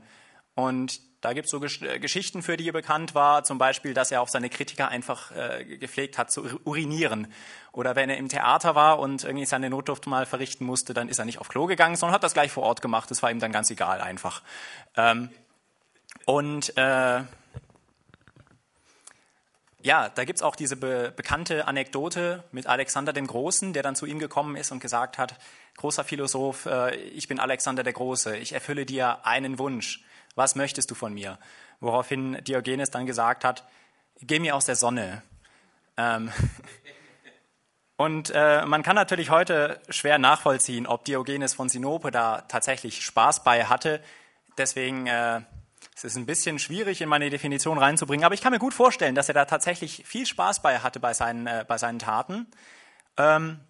Und 0.53 0.99
da 1.25 1.33
gibt 1.33 1.45
es 1.45 1.51
so 1.51 1.59
Gesch 1.59 1.81
äh, 1.81 1.97
Geschichten, 1.97 2.43
für 2.43 2.55
die 2.55 2.69
er 2.69 2.73
bekannt 2.73 3.15
war, 3.15 3.43
zum 3.43 3.57
Beispiel, 3.57 3.95
dass 3.95 4.11
er 4.11 4.21
auf 4.21 4.29
seine 4.29 4.47
Kritiker 4.47 4.89
einfach 4.89 5.31
äh, 5.31 5.65
gepflegt 5.65 6.19
hat 6.19 6.29
zu 6.29 6.59
urinieren. 6.63 7.33
Oder 7.71 7.95
wenn 7.95 8.11
er 8.11 8.17
im 8.17 8.29
Theater 8.29 8.75
war 8.75 8.99
und 8.99 9.23
irgendwie 9.23 9.45
seine 9.45 9.71
Notdurft 9.71 10.05
mal 10.05 10.27
verrichten 10.27 10.65
musste, 10.65 10.93
dann 10.93 11.09
ist 11.09 11.17
er 11.17 11.25
nicht 11.25 11.39
auf 11.39 11.49
Klo 11.49 11.65
gegangen, 11.65 11.95
sondern 11.95 12.13
hat 12.13 12.23
das 12.23 12.35
gleich 12.35 12.51
vor 12.51 12.61
Ort 12.61 12.83
gemacht. 12.83 13.09
Das 13.09 13.23
war 13.23 13.31
ihm 13.31 13.39
dann 13.39 13.51
ganz 13.51 13.71
egal 13.71 14.01
einfach. 14.01 14.43
Ähm, 14.95 15.29
und 16.25 16.77
äh, 16.77 17.23
ja, 19.81 20.09
da 20.09 20.25
gibt 20.25 20.37
es 20.37 20.43
auch 20.43 20.55
diese 20.55 20.75
be 20.75 21.11
bekannte 21.15 21.67
Anekdote 21.67 22.43
mit 22.51 22.67
Alexander 22.67 23.13
dem 23.13 23.25
Großen, 23.25 23.73
der 23.73 23.81
dann 23.81 23.95
zu 23.95 24.05
ihm 24.05 24.19
gekommen 24.19 24.57
ist 24.57 24.71
und 24.71 24.79
gesagt 24.79 25.17
hat, 25.17 25.35
großer 25.77 26.03
Philosoph, 26.03 26.67
äh, 26.67 26.95
ich 26.95 27.27
bin 27.27 27.39
Alexander 27.39 27.81
der 27.81 27.93
Große, 27.93 28.37
ich 28.37 28.53
erfülle 28.53 28.85
dir 28.85 29.25
einen 29.25 29.57
Wunsch. 29.57 30.03
Was 30.35 30.55
möchtest 30.55 30.91
du 30.91 30.95
von 30.95 31.13
mir? 31.13 31.39
Woraufhin 31.79 32.43
Diogenes 32.43 32.91
dann 32.91 33.05
gesagt 33.05 33.43
hat, 33.43 33.67
geh 34.21 34.39
mir 34.39 34.55
aus 34.55 34.65
der 34.65 34.75
Sonne. 34.75 35.23
Ähm 35.97 36.31
und 37.97 38.31
äh, 38.33 38.65
man 38.65 38.83
kann 38.83 38.95
natürlich 38.95 39.29
heute 39.29 39.81
schwer 39.89 40.19
nachvollziehen, 40.19 40.87
ob 40.87 41.05
Diogenes 41.05 41.53
von 41.53 41.69
Sinope 41.69 42.11
da 42.11 42.41
tatsächlich 42.41 43.03
Spaß 43.05 43.43
bei 43.43 43.65
hatte. 43.65 44.03
Deswegen 44.57 45.07
äh, 45.07 45.41
es 45.95 46.03
ist 46.03 46.17
ein 46.17 46.25
bisschen 46.25 46.59
schwierig 46.59 46.99
in 46.99 47.07
meine 47.07 47.29
Definition 47.29 47.77
reinzubringen, 47.77 48.25
aber 48.25 48.35
ich 48.35 48.41
kann 48.41 48.51
mir 48.51 48.59
gut 48.59 48.73
vorstellen, 48.73 49.15
dass 49.15 49.29
er 49.29 49.33
da 49.33 49.45
tatsächlich 49.45 50.03
viel 50.05 50.25
Spaß 50.25 50.61
bei 50.61 50.79
hatte 50.79 50.99
bei 50.99 51.13
seinen, 51.13 51.47
äh, 51.47 51.63
bei 51.65 51.77
seinen 51.77 51.99
Taten. 51.99 52.47
Ähm, 53.17 53.61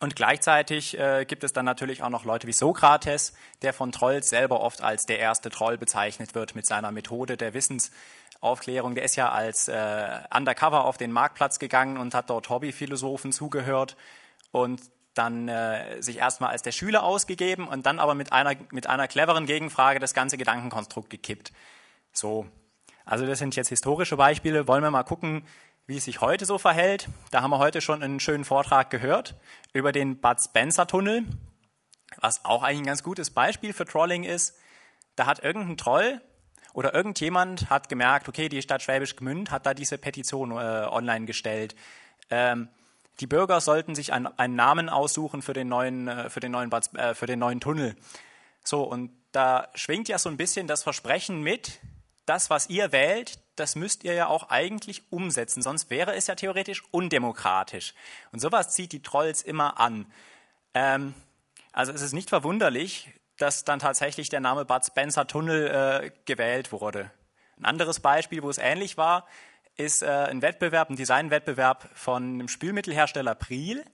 und 0.00 0.16
gleichzeitig 0.16 0.98
äh, 0.98 1.26
gibt 1.26 1.44
es 1.44 1.52
dann 1.52 1.66
natürlich 1.66 2.02
auch 2.02 2.08
noch 2.08 2.24
Leute 2.24 2.46
wie 2.46 2.52
Sokrates, 2.52 3.34
der 3.60 3.74
von 3.74 3.92
Trolls 3.92 4.30
selber 4.30 4.60
oft 4.60 4.82
als 4.82 5.04
der 5.04 5.18
erste 5.18 5.50
Troll 5.50 5.76
bezeichnet 5.76 6.34
wird 6.34 6.54
mit 6.54 6.66
seiner 6.66 6.90
Methode 6.90 7.36
der 7.36 7.52
Wissensaufklärung. 7.52 8.94
Der 8.94 9.04
ist 9.04 9.16
ja 9.16 9.30
als 9.30 9.68
äh, 9.68 10.20
Undercover 10.34 10.86
auf 10.86 10.96
den 10.96 11.12
Marktplatz 11.12 11.58
gegangen 11.58 11.98
und 11.98 12.14
hat 12.14 12.30
dort 12.30 12.48
Hobbyphilosophen 12.48 13.30
zugehört 13.30 13.98
und 14.52 14.80
dann 15.12 15.48
äh, 15.48 16.00
sich 16.00 16.16
erstmal 16.16 16.50
als 16.50 16.62
der 16.62 16.72
Schüler 16.72 17.02
ausgegeben 17.02 17.68
und 17.68 17.84
dann 17.84 17.98
aber 17.98 18.14
mit 18.14 18.32
einer, 18.32 18.54
mit 18.70 18.86
einer 18.86 19.06
cleveren 19.06 19.44
Gegenfrage 19.44 19.98
das 19.98 20.14
ganze 20.14 20.38
Gedankenkonstrukt 20.38 21.10
gekippt. 21.10 21.52
So, 22.12 22.46
also 23.04 23.26
das 23.26 23.38
sind 23.38 23.54
jetzt 23.54 23.68
historische 23.68 24.16
Beispiele. 24.16 24.66
Wollen 24.66 24.82
wir 24.82 24.90
mal 24.90 25.02
gucken, 25.02 25.44
wie 25.90 25.96
es 25.96 26.04
sich 26.04 26.20
heute 26.20 26.46
so 26.46 26.56
verhält? 26.56 27.08
Da 27.32 27.42
haben 27.42 27.50
wir 27.50 27.58
heute 27.58 27.80
schon 27.80 28.00
einen 28.00 28.20
schönen 28.20 28.44
Vortrag 28.44 28.90
gehört 28.90 29.34
über 29.72 29.90
den 29.90 30.20
Bud 30.20 30.40
Spencer 30.40 30.86
Tunnel, 30.86 31.24
was 32.20 32.44
auch 32.44 32.62
eigentlich 32.62 32.82
ein 32.82 32.86
ganz 32.86 33.02
gutes 33.02 33.30
Beispiel 33.30 33.72
für 33.72 33.86
Trolling 33.86 34.22
ist. 34.22 34.56
Da 35.16 35.26
hat 35.26 35.42
irgendein 35.42 35.76
Troll 35.76 36.20
oder 36.74 36.94
irgendjemand 36.94 37.70
hat 37.70 37.88
gemerkt, 37.88 38.28
okay, 38.28 38.48
die 38.48 38.62
Stadt 38.62 38.82
Schwäbisch 38.82 39.16
Gmünd 39.16 39.50
hat 39.50 39.66
da 39.66 39.74
diese 39.74 39.98
Petition 39.98 40.52
äh, 40.52 40.54
online 40.54 41.26
gestellt. 41.26 41.74
Ähm, 42.30 42.68
die 43.18 43.26
Bürger 43.26 43.60
sollten 43.60 43.96
sich 43.96 44.12
einen, 44.12 44.28
einen 44.38 44.54
Namen 44.54 44.88
aussuchen 44.88 45.42
für 45.42 45.54
den 45.54 45.66
neuen, 45.66 46.06
äh, 46.06 46.30
für 46.30 46.38
den 46.38 46.52
neuen, 46.52 46.70
äh, 46.70 47.16
für 47.16 47.26
den 47.26 47.40
neuen 47.40 47.58
Tunnel. 47.58 47.96
So, 48.62 48.84
und 48.84 49.10
da 49.32 49.66
schwingt 49.74 50.06
ja 50.06 50.20
so 50.20 50.28
ein 50.28 50.36
bisschen 50.36 50.68
das 50.68 50.84
Versprechen 50.84 51.42
mit, 51.42 51.80
das, 52.26 52.48
was 52.48 52.70
ihr 52.70 52.92
wählt, 52.92 53.40
das 53.60 53.76
müsst 53.76 54.04
ihr 54.04 54.14
ja 54.14 54.26
auch 54.26 54.48
eigentlich 54.48 55.02
umsetzen, 55.10 55.62
sonst 55.62 55.90
wäre 55.90 56.14
es 56.14 56.26
ja 56.26 56.34
theoretisch 56.34 56.82
undemokratisch. 56.90 57.94
Und 58.32 58.40
sowas 58.40 58.70
zieht 58.70 58.92
die 58.92 59.02
Trolls 59.02 59.42
immer 59.42 59.78
an. 59.78 60.06
Ähm, 60.74 61.14
also 61.72 61.92
es 61.92 62.00
ist 62.00 62.12
nicht 62.12 62.30
verwunderlich, 62.30 63.12
dass 63.36 63.64
dann 63.64 63.78
tatsächlich 63.78 64.28
der 64.30 64.40
Name 64.40 64.64
Bud 64.64 64.84
Spencer 64.84 65.26
Tunnel 65.26 65.68
äh, 65.68 66.10
gewählt 66.24 66.72
wurde. 66.72 67.10
Ein 67.58 67.66
anderes 67.66 68.00
Beispiel, 68.00 68.42
wo 68.42 68.50
es 68.50 68.58
ähnlich 68.58 68.96
war, 68.96 69.26
ist 69.76 70.02
äh, 70.02 70.06
ein 70.06 70.42
Wettbewerb, 70.42 70.90
ein 70.90 70.96
Designwettbewerb 70.96 71.88
von 71.94 72.22
einem 72.22 72.48
Spülmittelhersteller 72.48 73.34
Priel, 73.34 73.84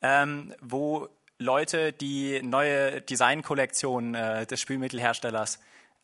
ähm, 0.00 0.54
wo 0.60 1.08
Leute 1.38 1.92
die 1.92 2.40
neue 2.42 3.02
Designkollektion 3.02 4.14
äh, 4.14 4.46
des 4.46 4.60
Spülmittelherstellers 4.60 5.56
äh, 5.56 5.60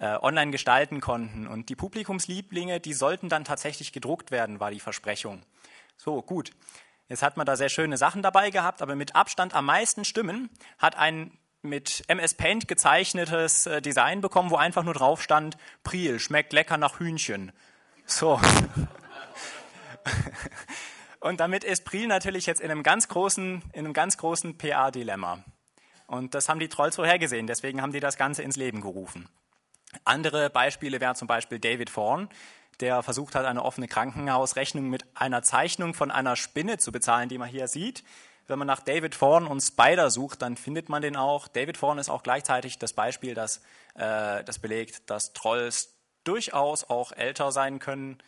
online 0.07 0.51
gestalten 0.51 1.01
konnten. 1.01 1.47
Und 1.47 1.69
die 1.69 1.77
Publikumslieblinge, 1.77 2.81
die 2.81 2.93
sollten 2.93 3.29
dann 3.29 3.45
tatsächlich 3.45 3.93
gedruckt 3.93 4.31
werden, 4.31 4.61
war 4.61 4.71
die 4.71 4.81
Versprechung. 4.81 5.43
So, 5.97 6.23
gut. 6.23 6.51
Jetzt 7.09 7.23
hat 7.23 7.37
man 7.37 7.47
da 7.47 7.57
sehr 7.57 7.69
schöne 7.69 7.97
Sachen 7.97 8.23
dabei 8.23 8.51
gehabt, 8.51 8.83
aber 8.83 8.97
mit 8.97 9.15
Abstand 9.15 9.55
am 9.55 9.67
meisten 9.67 10.05
Stimmen 10.05 10.51
hat 10.79 10.97
ein 10.97 11.37
mit 11.63 12.03
MS 12.09 12.35
Paint 12.35 12.67
gezeichnetes 12.67 13.67
äh, 13.67 13.81
Design 13.81 14.21
bekommen, 14.21 14.51
wo 14.51 14.57
einfach 14.57 14.83
nur 14.83 14.95
drauf 14.95 15.23
stand, 15.23 15.57
Priel, 15.85 16.19
schmeckt 16.19 16.53
lecker 16.53 16.77
nach 16.77 16.99
Hühnchen. 16.99 17.53
So. 18.05 18.41
Und 21.21 21.39
damit 21.39 21.63
ist 21.63 21.85
Priel 21.85 22.09
natürlich 22.09 22.47
jetzt 22.47 22.61
in 22.61 22.71
einem 22.71 22.83
ganz 22.83 23.07
großen, 23.07 23.63
in 23.73 23.85
einem 23.85 23.93
ganz 23.93 24.17
großen 24.17 24.59
PA-Dilemma. 24.59 25.45
Und 26.09 26.35
das 26.35 26.49
haben 26.49 26.59
die 26.59 26.69
Trolls 26.69 26.97
vorhergesehen, 26.97 27.47
deswegen 27.47 27.81
haben 27.81 27.93
die 27.93 28.01
das 28.01 28.17
Ganze 28.17 28.43
ins 28.43 28.57
Leben 28.57 28.81
gerufen. 28.81 29.29
Andere 30.05 30.51
Beispiele 30.51 31.01
wären 31.01 31.15
zum 31.15 31.29
Beispiel 31.29 31.59
David 31.59 31.93
Thorne, 31.93 32.29
der 32.81 33.03
versucht 33.03 33.35
hat, 33.35 33.45
eine 33.45 33.65
offene 33.65 33.89
Krankenhausrechnung 33.89 34.89
mit 34.89 35.05
einer 35.15 35.43
Zeichnung 35.43 35.95
von 35.95 36.11
einer 36.11 36.37
Spinne 36.37 36.79
zu 36.79 36.91
bezahlen, 36.93 37.29
die 37.29 37.39
man 37.39 37.49
hier 37.49 37.69
sieht. 37.69 38.03
Wenn 38.49 38.59
man 38.59 38.67
nach 38.67 38.81
David 38.81 39.15
Thorne 39.15 39.49
und 39.49 39.61
Spider 39.61 40.11
sucht, 40.11 40.43
dann 40.43 40.57
findet 40.57 40.89
man 40.89 41.01
den 41.01 41.17
auch. 41.17 41.49
David 41.49 41.77
Thorne 41.79 42.01
ist 42.01 42.11
auch 42.11 42.23
gleichzeitig 42.23 42.79
das 42.79 42.93
Beispiel, 42.93 43.35
das, 43.35 43.59
äh, 43.95 44.43
das 44.43 44.59
belegt, 44.59 45.09
dass 45.11 45.33
Trolls 45.33 45.95
durchaus 46.25 46.85
auch 46.85 47.13
älter 47.13 47.53
sein 47.53 47.79
können 47.79 48.19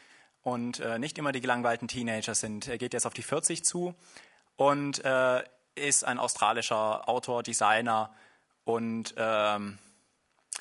und 0.43 0.81
äh, 0.81 0.99
nicht 0.99 1.19
immer 1.19 1.33
die 1.33 1.40
gelangweilten 1.40 1.88
Teenager 1.88 2.35
sind. 2.35 2.69
Er 2.69 2.78
geht 2.78 2.93
jetzt 2.93 3.07
auf 3.07 3.14
die 3.14 3.23
40 3.23 3.64
zu 3.64 3.95
und 4.57 5.04
äh, 5.04 5.43
ist 5.75 6.04
ein 6.04 6.19
australischer 6.19 7.09
Autor, 7.09 7.43
Designer 7.43 8.14
und 8.64 9.14
ähm, 9.16 9.78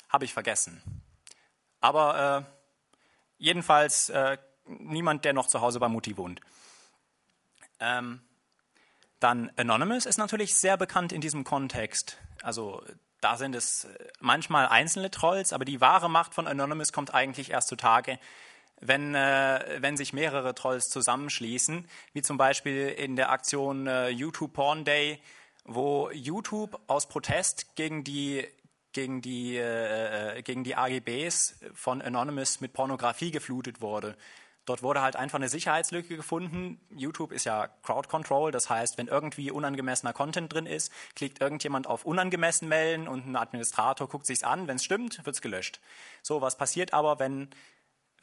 habe 0.08 0.24
ich 0.24 0.32
vergessen. 0.32 1.03
Aber 1.84 2.46
äh, 2.48 2.52
jedenfalls 3.36 4.08
äh, 4.08 4.38
niemand, 4.64 5.26
der 5.26 5.34
noch 5.34 5.48
zu 5.48 5.60
Hause 5.60 5.80
bei 5.80 5.88
Mutti 5.88 6.16
wohnt. 6.16 6.40
Ähm, 7.78 8.22
dann 9.20 9.52
Anonymous 9.56 10.06
ist 10.06 10.16
natürlich 10.16 10.54
sehr 10.56 10.78
bekannt 10.78 11.12
in 11.12 11.20
diesem 11.20 11.44
Kontext. 11.44 12.16
Also 12.42 12.82
da 13.20 13.36
sind 13.36 13.54
es 13.54 13.86
manchmal 14.18 14.66
einzelne 14.68 15.10
Trolls, 15.10 15.52
aber 15.52 15.66
die 15.66 15.82
wahre 15.82 16.08
Macht 16.08 16.32
von 16.32 16.46
Anonymous 16.46 16.90
kommt 16.90 17.12
eigentlich 17.12 17.50
erst 17.50 17.68
zutage, 17.68 18.18
wenn, 18.80 19.14
äh, 19.14 19.76
wenn 19.80 19.98
sich 19.98 20.14
mehrere 20.14 20.54
Trolls 20.54 20.88
zusammenschließen, 20.88 21.86
wie 22.14 22.22
zum 22.22 22.38
Beispiel 22.38 22.88
in 22.88 23.14
der 23.14 23.30
Aktion 23.30 23.86
äh, 23.86 24.08
YouTube 24.08 24.54
Porn 24.54 24.86
Day, 24.86 25.20
wo 25.66 26.08
YouTube 26.12 26.80
aus 26.86 27.06
Protest 27.10 27.76
gegen 27.76 28.04
die 28.04 28.48
gegen 28.94 29.20
die, 29.20 29.56
äh, 29.58 30.40
gegen 30.42 30.64
die 30.64 30.76
AGBs 30.76 31.60
von 31.74 32.00
Anonymous 32.00 32.62
mit 32.62 32.72
Pornografie 32.72 33.30
geflutet 33.30 33.82
wurde. 33.82 34.16
Dort 34.64 34.82
wurde 34.82 35.02
halt 35.02 35.16
einfach 35.16 35.36
eine 35.36 35.50
Sicherheitslücke 35.50 36.16
gefunden. 36.16 36.80
YouTube 36.88 37.32
ist 37.32 37.44
ja 37.44 37.68
Crowd 37.82 38.08
Control, 38.08 38.50
das 38.50 38.70
heißt, 38.70 38.96
wenn 38.96 39.08
irgendwie 39.08 39.50
unangemessener 39.50 40.14
Content 40.14 40.50
drin 40.54 40.64
ist, 40.64 40.90
klickt 41.14 41.42
irgendjemand 41.42 41.86
auf 41.86 42.06
unangemessen 42.06 42.68
melden 42.68 43.06
und 43.06 43.26
ein 43.26 43.36
Administrator 43.36 44.08
guckt 44.08 44.24
sich's 44.24 44.42
an. 44.42 44.66
Wenn 44.66 44.76
es 44.76 44.84
stimmt, 44.84 45.26
wird's 45.26 45.42
gelöscht. 45.42 45.80
So, 46.22 46.40
was 46.40 46.56
passiert 46.56 46.94
aber, 46.94 47.18
wenn 47.18 47.50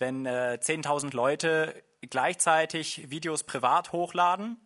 wenn 0.02 0.26
äh, 0.26 0.58
10.000 0.60 1.16
Leute 1.16 1.82
gleichzeitig 2.02 3.10
Videos 3.10 3.44
privat 3.44 3.94
hochladen, 3.94 4.58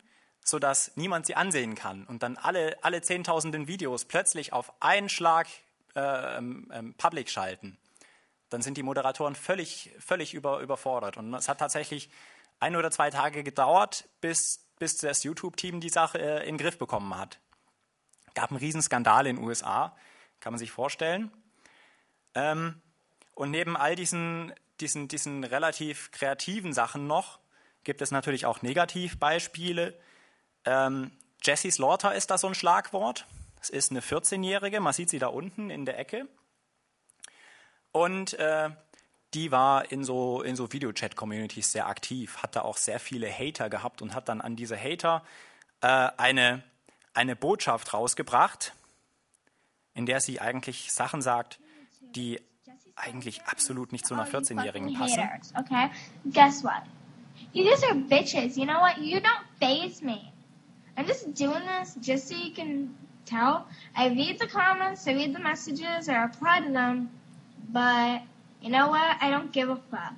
sodass 0.44 0.96
niemand 0.96 1.28
sie 1.28 1.36
ansehen 1.36 1.76
kann 1.76 2.06
und 2.06 2.24
dann 2.24 2.38
alle, 2.38 2.78
alle 2.84 3.00
10.000 3.00 3.68
Videos 3.68 4.06
plötzlich 4.06 4.54
auf 4.54 4.72
einen 4.80 5.10
Schlag 5.10 5.48
äh, 5.96 6.38
ähm, 6.38 6.96
public 6.98 7.30
schalten, 7.30 7.78
dann 8.50 8.62
sind 8.62 8.78
die 8.78 8.84
Moderatoren 8.84 9.36
völlig, 9.36 9.92
völlig 10.00 10.34
über, 10.34 10.60
überfordert. 10.60 11.18
Und 11.18 11.34
es 11.34 11.50
hat 11.50 11.60
tatsächlich 11.60 12.10
ein 12.60 12.76
oder 12.76 12.92
zwei 12.92 13.10
Tage 13.10 13.44
gedauert, 13.44 14.08
bis, 14.22 14.66
bis 14.80 14.98
das 14.98 15.24
YouTube-Team 15.24 15.82
die 15.82 15.90
Sache 15.90 16.20
äh, 16.20 16.48
in 16.48 16.58
den 16.58 16.58
Griff 16.58 16.78
bekommen 16.78 17.18
hat. 17.18 17.40
Gab 18.34 18.52
einen 18.52 18.60
Riesenskandal 18.60 19.28
in 19.28 19.38
den 19.38 19.46
USA, 19.46 19.96
kann 20.40 20.54
man 20.54 20.60
sich 20.60 20.72
vorstellen. 20.72 21.32
Ähm, 22.34 22.82
und 23.34 23.52
neben 23.52 23.76
all 23.76 23.96
diesen 23.96 24.54
diesen, 24.80 25.08
diesen 25.08 25.44
relativ 25.44 26.12
kreativen 26.12 26.74
Sachen 26.74 27.08
noch 27.08 27.40
gibt 27.84 28.02
es 28.02 28.12
natürlich 28.12 28.46
auch 28.46 28.62
Negativbeispiele. 28.62 29.98
Ähm, 30.66 31.12
Jessie 31.44 31.72
Slaughter 31.72 32.16
ist 32.16 32.32
da 32.32 32.38
so 32.38 32.48
ein 32.48 32.56
Schlagwort. 32.56 33.28
Das 33.66 33.72
ist 33.72 33.90
eine 33.90 34.02
14-Jährige, 34.02 34.80
man 34.80 34.94
sieht 34.94 35.10
sie 35.10 35.18
da 35.18 35.26
unten 35.26 35.72
in 35.72 35.86
der 35.86 35.98
Ecke. 35.98 36.28
Und 37.92 38.34
äh, 38.36 38.70
die 39.34 39.52
war 39.52 39.92
in 39.92 40.04
so, 40.04 40.44
in 40.44 40.56
so 40.56 40.72
Videochat-Communities 40.72 41.72
sehr 41.72 41.88
aktiv, 41.88 42.38
hat 42.44 42.56
da 42.56 42.62
auch 42.62 42.78
sehr 42.78 43.00
viele 43.00 43.28
Hater 43.28 43.72
gehabt 43.72 44.04
und 44.04 44.14
hat 44.14 44.30
dann 44.30 44.40
an 44.40 44.56
diese 44.56 44.80
Hater 44.80 45.24
äh, 45.82 45.88
eine, 45.88 46.62
eine 47.16 47.36
Botschaft 47.36 47.92
rausgebracht, 47.92 48.76
in 49.96 50.06
der 50.06 50.22
sie 50.22 50.40
eigentlich 50.40 50.92
Sachen 50.92 51.24
sagt, 51.24 51.60
die 52.02 52.40
eigentlich 52.96 53.46
absolut 53.46 53.94
nicht 53.94 54.06
zu 54.06 54.14
einer 54.14 54.28
14-Jährigen 54.28 54.94
passen. 54.94 55.28
Okay, 55.58 55.90
guess 56.32 56.64
what? 56.64 56.84
You 57.52 57.64
guys 57.64 57.84
are 57.84 57.96
bitches. 57.96 58.58
You 58.58 58.66
know 58.66 58.80
what? 58.80 59.00
You 59.00 59.18
don't 59.18 59.44
phase 59.60 60.06
me. 60.06 60.32
I'm 60.96 61.08
just 61.08 61.34
doing 61.34 61.64
this 61.80 61.98
just 62.00 62.28
so 62.28 62.36
you 62.36 62.54
can 62.54 62.96
tell. 63.26 63.66
I 63.96 64.10
read 64.10 64.40
the 64.40 64.48
comments, 64.48 65.08
I 65.08 65.14
read 65.14 65.34
the 65.36 65.42
messages, 65.42 66.08
I 66.10 66.18
reply 66.24 66.62
to 66.66 66.72
them, 66.72 67.10
but 67.72 68.22
you 68.62 68.70
know 68.70 68.90
what? 68.90 69.18
I 69.22 69.30
don't 69.30 69.52
give 69.52 69.70
a 69.70 69.78
fuck. 69.90 70.14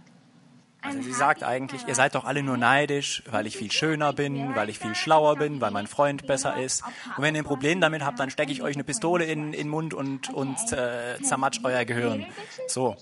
Also 0.82 1.02
sie 1.02 1.12
sagt 1.12 1.44
eigentlich, 1.44 1.88
ihr 1.88 1.96
seid 1.96 2.16
doch 2.16 2.24
alle 2.24 2.44
nur 2.44 2.56
neidisch, 2.56 3.24
weil 3.30 3.48
ich 3.48 3.58
viel 3.58 3.72
schöner 3.72 4.14
bin, 4.14 4.56
weil 4.56 4.70
ich 4.70 4.80
viel 4.80 4.96
schlauer 4.96 5.36
bin, 5.36 5.60
weil 5.60 5.72
mein 5.72 5.88
Freund 5.88 6.28
besser 6.28 6.58
ist. 6.58 6.84
Und 7.18 7.24
wenn 7.24 7.36
ihr 7.36 7.42
ein 7.42 7.46
Problem 7.46 7.82
damit 7.82 8.06
habt, 8.06 8.20
dann 8.20 8.30
stecke 8.30 8.52
ich 8.52 8.62
euch 8.62 8.76
eine 8.76 8.84
Pistole 8.84 9.26
in, 9.26 9.48
in 9.48 9.52
den 9.54 9.70
Mund 9.70 9.94
und, 9.94 10.30
und 10.30 10.58
äh, 10.72 11.20
zermatsch 11.22 11.60
euer 11.64 11.84
Gehirn. 11.84 12.26
So. 12.68 12.96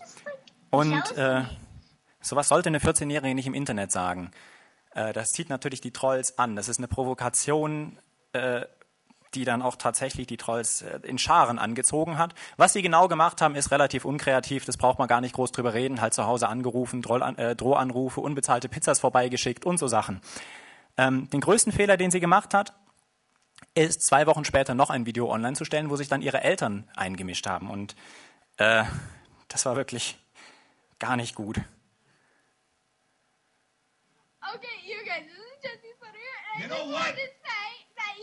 Und 0.72 1.18
äh, 1.18 1.44
sowas 2.22 2.48
sollte 2.48 2.70
eine 2.70 2.80
14-Jährige 2.80 3.36
nicht 3.36 3.48
im 3.48 3.54
Internet 3.54 3.92
sagen. 3.92 4.32
Äh, 4.96 5.14
das 5.14 5.32
zieht 5.34 5.50
natürlich 5.50 5.82
die 5.82 5.92
Trolls 5.92 6.40
an. 6.40 6.56
Das 6.56 6.70
ist 6.70 6.80
eine 6.80 6.88
Provokation 6.88 8.00
äh, 8.34 8.66
die 9.36 9.46
dann 9.46 9.62
auch 9.62 9.76
tatsächlich 9.76 10.28
die 10.28 10.38
Trolls 10.38 10.82
äh, 10.82 11.00
in 11.04 11.18
Scharen 11.18 11.60
angezogen 11.60 12.18
hat. 12.18 12.34
Was 12.58 12.74
sie 12.74 12.82
genau 12.82 13.08
gemacht 13.08 13.42
haben, 13.42 13.56
ist 13.56 13.72
relativ 13.72 14.06
unkreativ. 14.06 14.66
Das 14.66 14.78
braucht 14.78 15.00
man 15.00 15.08
gar 15.08 15.22
nicht 15.22 15.36
groß 15.36 15.52
drüber 15.52 15.74
reden. 15.74 16.02
Halt 16.02 16.14
zu 16.14 16.26
Hause 16.26 16.48
angerufen, 16.48 17.04
äh, 17.04 17.56
Drohanrufe, 17.56 18.22
unbezahlte 18.22 18.70
Pizzas 18.70 19.00
vorbeigeschickt 19.00 19.66
und 19.66 19.78
so 19.78 19.88
Sachen. 19.88 20.22
Ähm, 20.98 21.30
den 21.30 21.42
größten 21.42 21.74
Fehler, 21.74 21.98
den 21.98 22.12
sie 22.12 22.20
gemacht 22.20 22.54
hat, 22.54 22.74
ist 23.74 24.04
zwei 24.04 24.26
Wochen 24.28 24.46
später 24.46 24.74
noch 24.74 24.90
ein 24.90 25.06
Video 25.06 25.30
online 25.32 25.56
zu 25.56 25.66
stellen, 25.66 25.90
wo 25.90 25.96
sich 25.96 26.08
dann 26.08 26.22
ihre 26.22 26.42
Eltern 26.42 26.90
eingemischt 26.96 27.48
haben. 27.48 27.70
Und 27.70 27.96
äh, 28.58 28.86
das 29.50 29.66
war 29.66 29.76
wirklich 29.76 30.18
gar 31.00 31.18
nicht 31.18 31.36
gut. 31.36 31.58
Okay, 34.54 34.68
you 34.86 34.96
guys, 35.04 35.26
this 35.26 35.38
is 35.38 35.64
Jesse 35.64 35.96
Sutter. 36.00 36.62
You 36.62 36.68
know 36.68 36.92
what? 36.92 37.16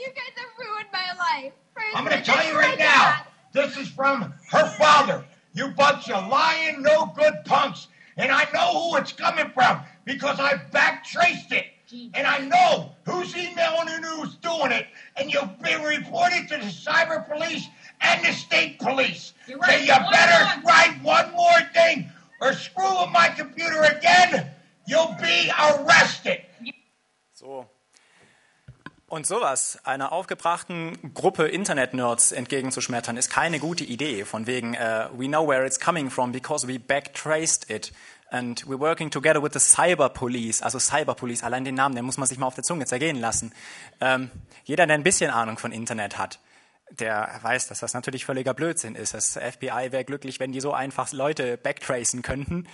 You 0.02 0.08
guys 0.08 0.34
have 0.34 0.66
ruined 0.66 0.88
my 0.92 1.12
life. 1.16 1.52
I'm 1.94 2.04
going 2.04 2.16
to 2.16 2.24
tell 2.24 2.44
you 2.44 2.58
right 2.58 2.76
now. 2.76 3.24
This 3.52 3.76
is 3.76 3.88
from 3.88 4.34
her 4.50 4.66
father. 4.70 5.24
You 5.54 5.68
bunch 5.68 6.10
of 6.10 6.28
lying, 6.28 6.82
no 6.82 7.12
good 7.14 7.34
punks. 7.44 7.86
And 8.16 8.32
I 8.32 8.48
know 8.52 8.90
who 8.90 8.96
it's 8.96 9.12
coming 9.12 9.48
from 9.50 9.80
because 10.04 10.40
I 10.40 10.56
back 10.72 11.04
traced 11.04 11.52
it. 11.52 11.66
And 12.14 12.26
I 12.26 12.38
know 12.38 12.90
who's 13.04 13.36
emailing 13.36 13.90
and 13.90 14.04
who's 14.04 14.34
doing 14.36 14.72
it. 14.72 14.86
And 15.16 15.32
you'll 15.32 15.50
be 15.62 15.72
reported 15.76 16.48
to 16.48 16.56
the 16.56 16.72
cyber 16.72 17.24
police 17.30 17.68
and 18.00 18.24
the 18.24 18.32
state 18.32 18.80
police. 18.80 19.34
You're 19.46 19.58
right. 19.58 19.86
So 19.86 19.94
you 19.94 20.10
better 20.10 20.62
write 20.66 20.98
one 21.02 21.30
more 21.30 21.60
thing 21.72 22.10
or 22.40 22.54
screw 22.54 23.02
with 23.02 23.12
my 23.12 23.28
computer 23.28 23.82
again. 23.82 24.50
You'll 24.88 25.14
be 25.22 25.48
arrested. 25.60 26.42
So. 27.34 27.68
Und 29.12 29.26
sowas 29.26 29.78
einer 29.84 30.10
aufgebrachten 30.10 31.12
Gruppe 31.12 31.46
Internet-Nerds 31.46 32.32
entgegenzuschmettern, 32.32 33.18
ist 33.18 33.28
keine 33.28 33.58
gute 33.58 33.84
Idee. 33.84 34.24
Von 34.24 34.46
wegen, 34.46 34.70
uh, 34.70 35.10
we 35.12 35.26
know 35.26 35.46
where 35.46 35.66
it's 35.66 35.78
coming 35.78 36.10
from 36.10 36.32
because 36.32 36.66
we 36.66 36.78
backtraced 36.78 37.68
it. 37.68 37.92
And 38.30 38.66
we're 38.66 38.80
working 38.80 39.10
together 39.10 39.42
with 39.42 39.52
the 39.52 39.58
Cyber 39.58 40.08
Police. 40.08 40.62
Also 40.62 40.78
Cyber 40.78 41.14
Police, 41.14 41.42
allein 41.42 41.62
den 41.62 41.74
Namen, 41.74 41.94
den 41.94 42.06
muss 42.06 42.16
man 42.16 42.26
sich 42.26 42.38
mal 42.38 42.46
auf 42.46 42.54
der 42.54 42.64
Zunge 42.64 42.86
zergehen 42.86 43.20
lassen. 43.20 43.52
Ähm, 44.00 44.30
jeder, 44.64 44.86
der 44.86 44.94
ein 44.94 45.02
bisschen 45.02 45.30
Ahnung 45.30 45.58
von 45.58 45.72
Internet 45.72 46.16
hat, 46.16 46.40
der 46.88 47.38
weiß, 47.42 47.68
dass 47.68 47.80
das 47.80 47.92
natürlich 47.92 48.24
völliger 48.24 48.54
Blödsinn 48.54 48.94
ist. 48.94 49.12
Das 49.12 49.32
FBI 49.36 49.92
wäre 49.92 50.06
glücklich, 50.06 50.40
wenn 50.40 50.52
die 50.52 50.62
so 50.62 50.72
einfach 50.72 51.12
Leute 51.12 51.58
backtracen 51.58 52.22
könnten, 52.22 52.66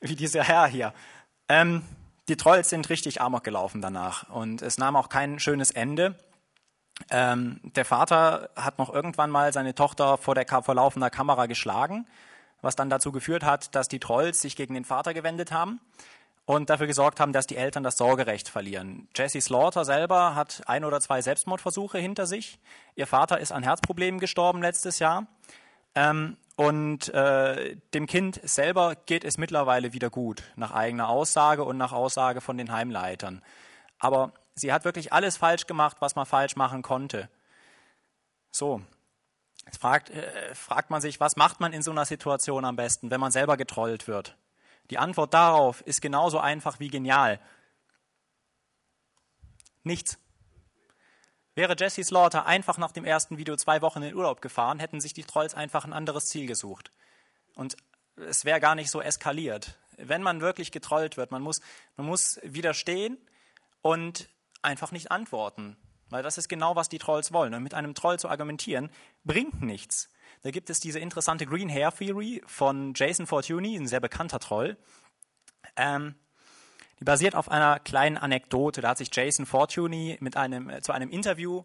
wie 0.00 0.14
dieser 0.14 0.44
Herr 0.44 0.66
hier. 0.66 0.92
Ähm, 1.48 1.84
die 2.28 2.36
Trolls 2.36 2.70
sind 2.70 2.88
richtig 2.90 3.20
amok 3.20 3.44
gelaufen 3.44 3.80
danach 3.80 4.28
und 4.30 4.62
es 4.62 4.78
nahm 4.78 4.96
auch 4.96 5.08
kein 5.08 5.38
schönes 5.38 5.70
Ende. 5.70 6.16
Ähm, 7.10 7.60
der 7.62 7.84
Vater 7.84 8.50
hat 8.56 8.78
noch 8.78 8.92
irgendwann 8.92 9.30
mal 9.30 9.52
seine 9.52 9.74
Tochter 9.74 10.16
vor, 10.18 10.34
der, 10.34 10.46
vor 10.46 10.74
laufender 10.74 11.10
Kamera 11.10 11.46
geschlagen, 11.46 12.06
was 12.62 12.74
dann 12.74 12.90
dazu 12.90 13.12
geführt 13.12 13.44
hat, 13.44 13.74
dass 13.74 13.88
die 13.88 14.00
Trolls 14.00 14.40
sich 14.40 14.56
gegen 14.56 14.74
den 14.74 14.84
Vater 14.84 15.12
gewendet 15.14 15.52
haben 15.52 15.80
und 16.46 16.70
dafür 16.70 16.86
gesorgt 16.86 17.20
haben, 17.20 17.32
dass 17.32 17.46
die 17.46 17.56
Eltern 17.56 17.82
das 17.82 17.98
Sorgerecht 17.98 18.48
verlieren. 18.48 19.08
Jesse 19.14 19.40
Slaughter 19.40 19.84
selber 19.84 20.34
hat 20.34 20.62
ein 20.66 20.84
oder 20.84 21.00
zwei 21.00 21.20
Selbstmordversuche 21.20 21.98
hinter 21.98 22.26
sich. 22.26 22.58
Ihr 22.94 23.06
Vater 23.06 23.38
ist 23.38 23.52
an 23.52 23.62
Herzproblemen 23.62 24.20
gestorben 24.20 24.62
letztes 24.62 24.98
Jahr. 24.98 25.26
Ähm, 25.96 26.36
und 26.56 27.08
äh, 27.08 27.76
dem 27.92 28.06
Kind 28.06 28.40
selber 28.42 28.94
geht 28.94 29.24
es 29.24 29.38
mittlerweile 29.38 29.92
wieder 29.92 30.10
gut, 30.10 30.42
nach 30.54 30.70
eigener 30.70 31.08
Aussage 31.08 31.64
und 31.64 31.76
nach 31.76 31.92
Aussage 31.92 32.40
von 32.40 32.56
den 32.56 32.70
Heimleitern. 32.70 33.42
Aber 33.98 34.32
sie 34.54 34.72
hat 34.72 34.84
wirklich 34.84 35.12
alles 35.12 35.36
falsch 35.36 35.66
gemacht, 35.66 35.96
was 36.00 36.14
man 36.14 36.26
falsch 36.26 36.54
machen 36.54 36.82
konnte. 36.82 37.28
So, 38.50 38.82
jetzt 39.64 39.78
fragt, 39.78 40.10
äh, 40.10 40.54
fragt 40.54 40.90
man 40.90 41.00
sich, 41.00 41.18
was 41.18 41.36
macht 41.36 41.60
man 41.60 41.72
in 41.72 41.82
so 41.82 41.90
einer 41.90 42.04
Situation 42.04 42.64
am 42.64 42.76
besten, 42.76 43.10
wenn 43.10 43.20
man 43.20 43.32
selber 43.32 43.56
getrollt 43.56 44.06
wird? 44.06 44.36
Die 44.90 44.98
Antwort 44.98 45.34
darauf 45.34 45.80
ist 45.82 46.00
genauso 46.00 46.38
einfach 46.38 46.78
wie 46.78 46.88
genial. 46.88 47.40
Nichts. 49.82 50.18
Wäre 51.56 51.74
Jesse 51.76 52.04
Slaughter 52.04 52.44
einfach 52.44 52.76
nach 52.76 52.92
dem 52.92 53.06
ersten 53.06 53.38
Video 53.38 53.56
zwei 53.56 53.80
Wochen 53.80 54.02
in 54.02 54.14
Urlaub 54.14 54.42
gefahren, 54.42 54.78
hätten 54.78 55.00
sich 55.00 55.14
die 55.14 55.24
Trolls 55.24 55.54
einfach 55.54 55.86
ein 55.86 55.94
anderes 55.94 56.26
Ziel 56.26 56.46
gesucht. 56.46 56.92
Und 57.54 57.78
es 58.16 58.44
wäre 58.44 58.60
gar 58.60 58.74
nicht 58.74 58.90
so 58.90 59.00
eskaliert. 59.00 59.78
Wenn 59.96 60.22
man 60.22 60.42
wirklich 60.42 60.70
getrollt 60.70 61.16
wird, 61.16 61.30
man 61.30 61.40
muss, 61.40 61.62
man 61.96 62.06
muss 62.06 62.38
widerstehen 62.42 63.16
und 63.80 64.28
einfach 64.60 64.92
nicht 64.92 65.10
antworten. 65.10 65.78
Weil 66.10 66.22
das 66.22 66.36
ist 66.36 66.48
genau, 66.48 66.76
was 66.76 66.90
die 66.90 66.98
Trolls 66.98 67.32
wollen. 67.32 67.54
Und 67.54 67.62
mit 67.62 67.72
einem 67.72 67.94
Troll 67.94 68.18
zu 68.18 68.28
argumentieren, 68.28 68.90
bringt 69.24 69.62
nichts. 69.62 70.10
Da 70.42 70.50
gibt 70.50 70.68
es 70.68 70.78
diese 70.78 70.98
interessante 70.98 71.46
Green 71.46 71.70
Hair 71.70 71.90
Theory 71.92 72.42
von 72.46 72.92
Jason 72.94 73.26
Fortuny, 73.26 73.76
ein 73.76 73.88
sehr 73.88 74.00
bekannter 74.00 74.40
Troll. 74.40 74.76
Ähm, 75.74 76.16
die 77.00 77.04
basiert 77.04 77.34
auf 77.34 77.50
einer 77.50 77.78
kleinen 77.80 78.16
Anekdote. 78.16 78.80
Da 78.80 78.90
hat 78.90 78.98
sich 78.98 79.14
Jason 79.14 79.46
Fortuny 79.46 80.16
mit 80.20 80.36
einem, 80.36 80.70
äh, 80.70 80.82
zu 80.82 80.92
einem 80.92 81.10
Interview 81.10 81.64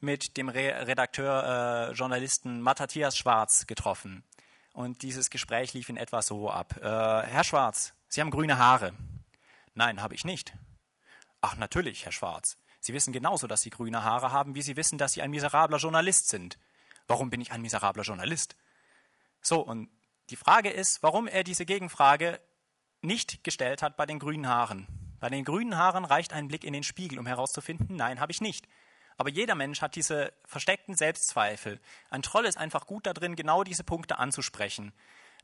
mit 0.00 0.36
dem 0.36 0.48
Re 0.48 0.86
Redakteur, 0.86 1.90
äh, 1.90 1.92
Journalisten 1.92 2.60
Matthias 2.60 3.16
Schwarz 3.16 3.66
getroffen. 3.66 4.24
Und 4.72 5.02
dieses 5.02 5.30
Gespräch 5.30 5.74
lief 5.74 5.88
in 5.88 5.96
etwa 5.96 6.22
so 6.22 6.50
ab. 6.50 6.76
Äh, 6.78 6.82
Herr 6.82 7.44
Schwarz, 7.44 7.92
Sie 8.08 8.20
haben 8.20 8.30
grüne 8.30 8.58
Haare. 8.58 8.92
Nein, 9.74 10.02
habe 10.02 10.14
ich 10.14 10.24
nicht. 10.24 10.54
Ach, 11.40 11.56
natürlich, 11.56 12.04
Herr 12.04 12.12
Schwarz. 12.12 12.56
Sie 12.80 12.94
wissen 12.94 13.12
genauso, 13.12 13.46
dass 13.46 13.62
Sie 13.62 13.70
grüne 13.70 14.04
Haare 14.04 14.32
haben, 14.32 14.54
wie 14.54 14.62
Sie 14.62 14.76
wissen, 14.76 14.98
dass 14.98 15.12
Sie 15.12 15.22
ein 15.22 15.30
miserabler 15.30 15.78
Journalist 15.78 16.28
sind. 16.28 16.58
Warum 17.06 17.30
bin 17.30 17.40
ich 17.40 17.52
ein 17.52 17.62
miserabler 17.62 18.02
Journalist? 18.02 18.56
So, 19.42 19.60
und 19.60 19.90
die 20.30 20.36
Frage 20.36 20.70
ist, 20.70 21.02
warum 21.02 21.26
er 21.26 21.44
diese 21.44 21.66
Gegenfrage 21.66 22.40
nicht 23.02 23.44
gestellt 23.44 23.82
hat 23.82 23.96
bei 23.96 24.06
den 24.06 24.18
grünen 24.18 24.48
Haaren. 24.48 24.86
Bei 25.20 25.28
den 25.28 25.44
grünen 25.44 25.76
Haaren 25.76 26.04
reicht 26.04 26.32
ein 26.32 26.48
Blick 26.48 26.64
in 26.64 26.72
den 26.72 26.82
Spiegel, 26.82 27.18
um 27.18 27.26
herauszufinden, 27.26 27.96
nein, 27.96 28.20
habe 28.20 28.32
ich 28.32 28.40
nicht. 28.40 28.66
Aber 29.18 29.28
jeder 29.28 29.54
Mensch 29.54 29.82
hat 29.82 29.96
diese 29.96 30.32
versteckten 30.46 30.94
Selbstzweifel. 30.94 31.78
Ein 32.08 32.22
Troll 32.22 32.46
ist 32.46 32.56
einfach 32.56 32.86
gut 32.86 33.06
darin, 33.06 33.36
genau 33.36 33.64
diese 33.64 33.84
Punkte 33.84 34.18
anzusprechen. 34.18 34.94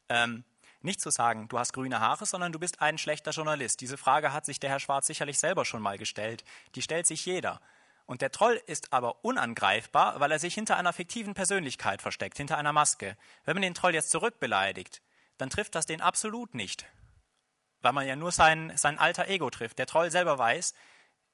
Ähm, 0.08 0.44
nicht 0.80 1.00
zu 1.00 1.10
sagen, 1.10 1.48
du 1.48 1.58
hast 1.58 1.74
grüne 1.74 2.00
Haare, 2.00 2.24
sondern 2.24 2.52
du 2.52 2.58
bist 2.58 2.80
ein 2.80 2.96
schlechter 2.96 3.32
Journalist. 3.32 3.82
Diese 3.82 3.98
Frage 3.98 4.32
hat 4.32 4.46
sich 4.46 4.60
der 4.60 4.70
Herr 4.70 4.80
Schwarz 4.80 5.06
sicherlich 5.06 5.38
selber 5.38 5.66
schon 5.66 5.82
mal 5.82 5.98
gestellt. 5.98 6.42
Die 6.74 6.80
stellt 6.80 7.06
sich 7.06 7.26
jeder. 7.26 7.60
Und 8.06 8.22
der 8.22 8.30
Troll 8.30 8.62
ist 8.66 8.92
aber 8.94 9.24
unangreifbar, 9.24 10.20
weil 10.20 10.30
er 10.30 10.38
sich 10.38 10.54
hinter 10.54 10.78
einer 10.78 10.92
fiktiven 10.92 11.34
Persönlichkeit 11.34 12.00
versteckt, 12.00 12.38
hinter 12.38 12.56
einer 12.56 12.72
Maske. 12.72 13.16
Wenn 13.44 13.56
man 13.56 13.62
den 13.62 13.74
Troll 13.74 13.94
jetzt 13.94 14.10
zurückbeleidigt, 14.10 15.02
dann 15.36 15.50
trifft 15.50 15.74
das 15.74 15.84
den 15.84 16.00
absolut 16.00 16.54
nicht 16.54 16.86
weil 17.82 17.92
man 17.92 18.06
ja 18.06 18.16
nur 18.16 18.32
sein, 18.32 18.72
sein 18.76 18.98
alter 18.98 19.28
Ego 19.28 19.50
trifft. 19.50 19.78
Der 19.78 19.86
Troll 19.86 20.10
selber 20.10 20.38
weiß, 20.38 20.74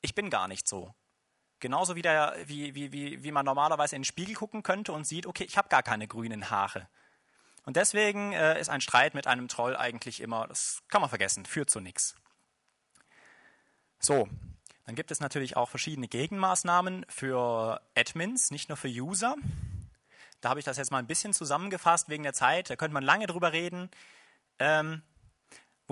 ich 0.00 0.14
bin 0.14 0.30
gar 0.30 0.48
nicht 0.48 0.68
so. 0.68 0.94
Genauso 1.60 1.94
wie, 1.94 2.02
der, 2.02 2.36
wie, 2.46 2.74
wie, 2.74 2.92
wie, 2.92 3.22
wie 3.22 3.32
man 3.32 3.44
normalerweise 3.44 3.94
in 3.94 4.02
den 4.02 4.06
Spiegel 4.06 4.34
gucken 4.34 4.62
könnte 4.62 4.92
und 4.92 5.06
sieht, 5.06 5.26
okay, 5.26 5.44
ich 5.44 5.56
habe 5.56 5.68
gar 5.68 5.82
keine 5.82 6.08
grünen 6.08 6.50
Haare. 6.50 6.88
Und 7.64 7.76
deswegen 7.76 8.32
äh, 8.32 8.60
ist 8.60 8.68
ein 8.68 8.80
Streit 8.80 9.14
mit 9.14 9.26
einem 9.28 9.46
Troll 9.46 9.76
eigentlich 9.76 10.20
immer, 10.20 10.48
das 10.48 10.82
kann 10.88 11.00
man 11.00 11.08
vergessen, 11.08 11.46
führt 11.46 11.70
zu 11.70 11.80
nichts. 11.80 12.16
So, 14.00 14.28
dann 14.84 14.96
gibt 14.96 15.12
es 15.12 15.20
natürlich 15.20 15.56
auch 15.56 15.68
verschiedene 15.68 16.08
Gegenmaßnahmen 16.08 17.06
für 17.08 17.80
Admins, 17.96 18.50
nicht 18.50 18.68
nur 18.68 18.76
für 18.76 18.88
User. 18.88 19.36
Da 20.40 20.48
habe 20.48 20.58
ich 20.58 20.64
das 20.64 20.76
jetzt 20.76 20.90
mal 20.90 20.98
ein 20.98 21.06
bisschen 21.06 21.32
zusammengefasst 21.32 22.08
wegen 22.08 22.24
der 22.24 22.32
Zeit. 22.32 22.68
Da 22.68 22.74
könnte 22.74 22.94
man 22.94 23.04
lange 23.04 23.28
drüber 23.28 23.52
reden. 23.52 23.88
Ähm, 24.58 25.02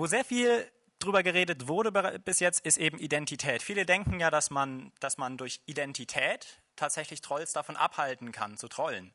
wo 0.01 0.07
sehr 0.07 0.25
viel 0.25 0.67
drüber 0.97 1.21
geredet 1.21 1.67
wurde 1.67 1.91
bis 2.25 2.39
jetzt, 2.39 2.65
ist 2.65 2.79
eben 2.79 2.97
Identität. 2.97 3.61
Viele 3.61 3.85
denken 3.85 4.19
ja, 4.19 4.31
dass 4.31 4.49
man, 4.49 4.91
dass 4.99 5.19
man 5.19 5.37
durch 5.37 5.61
Identität 5.67 6.59
tatsächlich 6.75 7.21
Trolls 7.21 7.53
davon 7.53 7.77
abhalten 7.77 8.31
kann, 8.31 8.57
zu 8.57 8.67
trollen. 8.67 9.13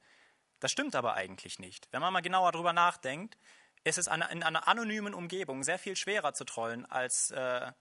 Das 0.61 0.70
stimmt 0.70 0.94
aber 0.94 1.14
eigentlich 1.14 1.59
nicht. 1.59 1.88
Wenn 1.90 2.01
man 2.01 2.12
mal 2.12 2.20
genauer 2.20 2.53
drüber 2.53 2.72
nachdenkt, 2.72 3.37
ist 3.83 3.99
es 3.99 4.07
in 4.07 4.22
einer 4.44 4.68
anonymen 4.68 5.12
Umgebung 5.12 5.64
sehr 5.64 5.81
viel 5.81 5.96
schwerer 5.96 6.35
zu 6.35 6.44
trollen 6.44 6.87
als, 6.87 7.33
äh, 7.33 7.72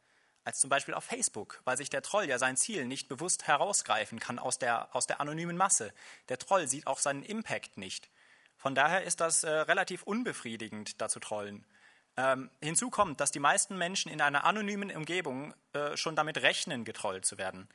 als 0.43 0.59
zum 0.59 0.71
Beispiel 0.71 0.95
auf 0.95 1.03
Facebook, 1.03 1.61
weil 1.63 1.77
sich 1.77 1.91
der 1.91 2.01
Troll 2.01 2.27
ja 2.27 2.39
sein 2.39 2.57
Ziel 2.57 2.87
nicht 2.87 3.07
bewusst 3.07 3.45
herausgreifen 3.45 4.19
kann 4.19 4.39
aus 4.39 4.57
der, 4.57 4.95
aus 4.95 5.05
der 5.05 5.21
anonymen 5.21 5.57
Masse. 5.57 5.93
Der 6.27 6.39
Troll 6.39 6.67
sieht 6.67 6.87
auch 6.87 6.97
seinen 6.97 7.21
Impact 7.21 7.77
nicht. 7.77 8.09
Von 8.57 8.73
daher 8.73 9.03
ist 9.03 9.21
das 9.21 9.43
äh, 9.43 9.51
relativ 9.51 10.01
unbefriedigend, 10.01 10.99
da 10.99 11.07
zu 11.07 11.19
trollen. 11.19 11.67
Ähm, 12.17 12.49
hinzu 12.61 12.89
kommt, 12.89 13.19
dass 13.19 13.31
die 13.31 13.39
meisten 13.39 13.77
Menschen 13.77 14.11
in 14.11 14.21
einer 14.21 14.45
anonymen 14.45 14.95
Umgebung 14.95 15.53
äh, 15.73 15.97
schon 15.97 16.15
damit 16.15 16.41
rechnen, 16.41 16.85
getrollt 16.85 17.25
zu 17.25 17.37
werden. 17.37 17.67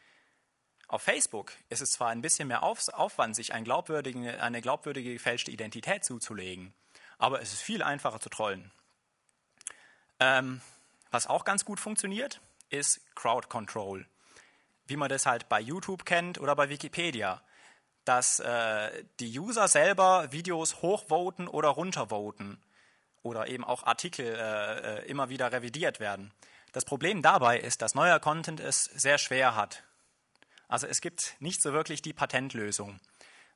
Auf 0.89 1.03
Facebook 1.03 1.53
ist 1.69 1.83
es 1.83 1.93
zwar 1.93 2.09
ein 2.09 2.23
bisschen 2.23 2.49
mehr 2.49 2.63
Auf 2.63 2.89
Aufwand, 2.89 3.37
sich 3.37 3.53
ein 3.53 3.65
glaubwürdige, 3.65 4.43
eine 4.43 4.61
glaubwürdige 4.61 5.13
gefälschte 5.13 5.51
Identität 5.51 6.05
zuzulegen, 6.05 6.73
aber 7.19 7.43
es 7.43 7.53
ist 7.53 7.61
viel 7.61 7.83
einfacher 7.83 8.19
zu 8.19 8.31
trollen. 8.31 8.73
Ähm, 10.19 10.61
was 11.11 11.27
auch 11.27 11.45
ganz 11.45 11.65
gut 11.65 11.79
funktioniert, 11.79 12.41
ist 12.71 13.01
Crowd 13.15 13.49
Control. 13.49 14.07
Wie 14.87 14.97
man 14.97 15.09
das 15.09 15.27
halt 15.27 15.49
bei 15.49 15.61
YouTube 15.61 16.05
kennt 16.05 16.41
oder 16.41 16.57
bei 16.57 16.69
Wikipedia. 16.71 17.43
Dass 18.05 18.41
äh, 18.41 19.05
die 19.21 19.39
User 19.39 19.69
selber 19.69 20.33
Videos 20.33 20.83
hochvoten 20.83 21.47
oder 21.47 21.69
runtervoten 21.69 22.59
oder 23.23 23.49
eben 23.49 23.65
auch 23.65 23.85
Artikel 23.85 24.27
äh, 24.27 25.01
äh, 25.01 25.07
immer 25.07 25.29
wieder 25.29 25.53
revidiert 25.53 26.01
werden. 26.01 26.33
Das 26.73 26.85
Problem 26.85 27.23
dabei 27.23 27.59
ist, 27.59 27.83
dass 27.83 27.95
neuer 27.95 28.21
Content 28.21 28.61
es 28.61 28.85
sehr 28.85 29.19
schwer 29.19 29.57
hat. 29.57 29.83
Also 30.69 30.87
es 30.87 31.01
gibt 31.01 31.35
nicht 31.41 31.61
so 31.63 31.73
wirklich 31.73 32.01
die 32.01 32.13
Patentlösung. 32.13 33.01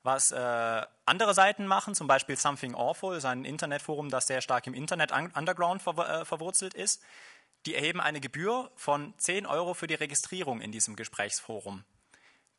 Was 0.03 0.33
äh, 0.33 0.83
andere 1.07 1.33
Seiten 1.33 1.67
machen, 1.67 1.95
zum 1.95 2.07
Beispiel 2.07 2.37
Something 2.37 2.75
Awful, 2.75 3.21
sein 3.21 3.45
Internetforum, 3.45 4.11
das 4.11 4.27
sehr 4.27 4.43
stark 4.43 4.67
im 4.67 4.75
Internet 4.75 5.13
Underground 5.13 5.81
ver 5.81 5.97
äh, 5.97 6.25
verwurzelt 6.25 6.75
ist, 6.75 7.03
die 7.65 7.75
erheben 7.75 8.01
eine 8.01 8.21
Gebühr 8.21 8.71
von 8.75 9.15
10 9.17 9.47
Euro 9.47 9.73
für 9.73 9.87
die 9.87 9.95
Registrierung 9.95 10.61
in 10.61 10.73
diesem 10.73 10.97
Gesprächsforum. 10.97 11.85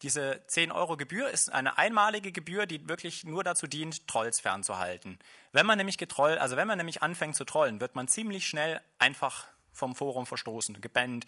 Diese 0.06 0.44
10 0.46 0.72
Euro 0.72 0.98
Gebühr 0.98 1.32
ist 1.32 1.52
eine 1.52 1.80
einmalige 1.80 2.32
Gebühr, 2.32 2.68
die 2.68 2.88
wirklich 2.88 3.24
nur 3.24 3.44
dazu 3.44 3.66
dient, 3.66 4.08
Trolls 4.08 4.40
fernzuhalten. 4.40 5.18
Wenn 5.52 5.66
man 5.66 5.80
nämlich 5.80 5.98
getroll, 5.98 6.38
also 6.38 6.56
wenn 6.58 6.68
man 6.68 6.78
nämlich 6.78 7.02
anfängt 7.02 7.36
zu 7.36 7.44
trollen, 7.44 7.82
wird 7.82 7.96
man 7.96 8.08
ziemlich 8.08 8.46
schnell 8.46 8.82
einfach 9.00 9.48
vom 9.74 9.96
Forum 9.96 10.28
verstoßen, 10.28 10.80
gebannt 10.80 11.26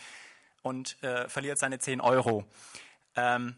und 0.62 1.02
äh, 1.02 1.28
verliert 1.28 1.58
seine 1.58 1.80
10 1.80 2.02
Euro. 2.02 2.46
Ähm, 3.16 3.56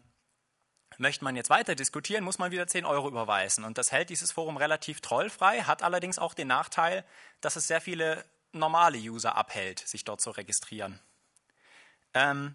möchte 0.96 1.22
man 1.22 1.36
jetzt 1.36 1.50
weiter 1.50 1.74
diskutieren, 1.74 2.24
muss 2.24 2.38
man 2.38 2.50
wieder 2.50 2.66
10 2.66 2.86
Euro 2.86 3.06
überweisen. 3.06 3.64
Und 3.64 3.76
das 3.76 3.92
hält 3.92 4.08
dieses 4.08 4.32
Forum 4.32 4.56
relativ 4.56 5.02
trollfrei, 5.02 5.60
hat 5.64 5.82
allerdings 5.82 6.18
auch 6.18 6.32
den 6.32 6.48
Nachteil, 6.48 7.04
dass 7.42 7.56
es 7.56 7.66
sehr 7.66 7.82
viele 7.82 8.24
normale 8.52 8.96
User 8.96 9.36
abhält, 9.36 9.80
sich 9.80 10.02
dort 10.02 10.22
zu 10.22 10.30
registrieren. 10.30 10.98
Ähm, 12.14 12.54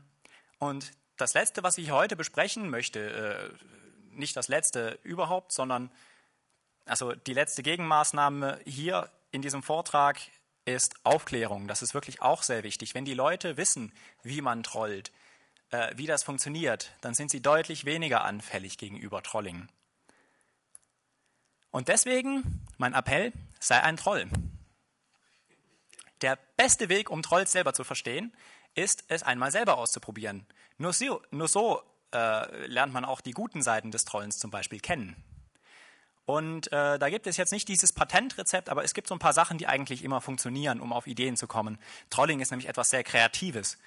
und 0.58 0.92
das 1.18 1.34
Letzte, 1.34 1.64
was 1.64 1.78
ich 1.78 1.92
heute 1.92 2.16
besprechen 2.16 2.70
möchte, 2.70 3.00
äh, 3.00 3.66
nicht 4.12 4.36
das 4.36 4.48
Letzte 4.48 5.00
überhaupt, 5.04 5.52
sondern 5.52 5.92
also 6.86 7.14
die 7.14 7.34
letzte 7.34 7.64
Gegenmaßnahme 7.64 8.60
hier 8.66 9.10
in 9.32 9.42
diesem 9.42 9.64
Vortrag 9.64 10.20
ist 10.66 10.96
Aufklärung. 11.04 11.68
Das 11.68 11.82
ist 11.82 11.94
wirklich 11.94 12.22
auch 12.22 12.44
sehr 12.44 12.64
wichtig. 12.64 12.96
Wenn 12.96 13.06
die 13.06 13.14
Leute 13.14 13.58
wissen, 13.58 13.92
wie 14.24 14.42
man 14.42 14.64
trollt, 14.64 15.12
äh, 15.72 15.94
wie 15.96 16.08
das 16.08 16.24
funktioniert, 16.24 16.92
dann 17.02 17.14
sind 17.14 17.32
sie 17.32 17.42
deutlich 17.42 17.86
weniger 17.86 18.24
anfällig 18.24 18.78
gegenüber 18.78 19.22
Trolling. 19.22 19.68
Und 21.72 21.88
deswegen 21.88 22.66
mein 22.78 22.94
Appell, 22.94 23.34
sei 23.60 23.82
ein 23.82 23.98
Troll. 23.98 24.28
Der 26.22 26.38
beste 26.56 26.88
Weg, 26.90 27.10
um 27.10 27.22
Trolls 27.22 27.52
selber 27.52 27.74
zu 27.74 27.84
verstehen, 27.84 28.34
ist 28.74 29.04
es 29.10 29.24
einmal 29.24 29.52
selber 29.52 29.78
auszuprobieren. 29.78 30.46
Nur 30.78 30.94
so, 30.94 31.22
nur 31.32 31.48
so 31.48 31.82
äh, 32.14 32.68
lernt 32.68 32.94
man 32.94 33.06
auch 33.06 33.22
die 33.22 33.32
guten 33.32 33.62
Seiten 33.62 33.92
des 33.92 34.06
Trollens 34.06 34.40
zum 34.40 34.52
Beispiel 34.52 34.80
kennen. 34.80 35.16
Und 36.26 36.72
äh, 36.72 36.98
da 36.98 37.10
gibt 37.10 37.28
es 37.28 37.38
jetzt 37.38 37.52
nicht 37.52 37.68
dieses 37.68 37.94
Patentrezept, 37.94 38.70
aber 38.70 38.84
es 38.84 38.94
gibt 38.94 39.08
so 39.08 39.16
ein 39.16 39.20
paar 39.20 39.34
Sachen, 39.34 39.58
die 39.58 39.68
eigentlich 39.68 40.04
immer 40.04 40.22
funktionieren, 40.22 40.82
um 40.82 40.92
auf 40.92 41.06
Ideen 41.06 41.38
zu 41.38 41.46
kommen. 41.46 41.78
Trolling 42.10 42.40
ist 42.40 42.50
nämlich 42.50 42.68
etwas 42.68 42.90
sehr 42.90 43.04
Kreatives. 43.04 43.78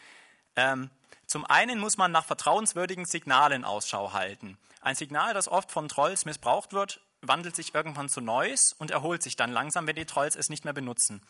Ähm, 0.55 0.91
zum 1.27 1.45
einen 1.45 1.81
muss 1.81 1.99
man 1.99 2.13
nach 2.13 2.25
vertrauenswürdigen 2.25 3.05
Signalen 3.05 3.65
Ausschau 3.65 4.13
halten. 4.13 4.57
Ein 4.81 4.95
Signal, 4.95 5.35
das 5.35 5.49
oft 5.49 5.73
von 5.73 5.89
Trolls 5.89 6.25
missbraucht 6.25 6.73
wird, 6.73 7.01
wandelt 7.21 7.57
sich 7.57 7.75
irgendwann 7.75 8.09
zu 8.09 8.21
Neues 8.21 8.73
und 8.73 8.93
erholt 8.93 9.23
sich 9.23 9.35
dann 9.35 9.51
langsam, 9.51 9.87
wenn 9.87 9.97
die 9.97 10.07
Trolls 10.07 10.37
es 10.37 10.49
nicht 10.49 10.65
mehr 10.65 10.73
benutzen. 10.73 11.23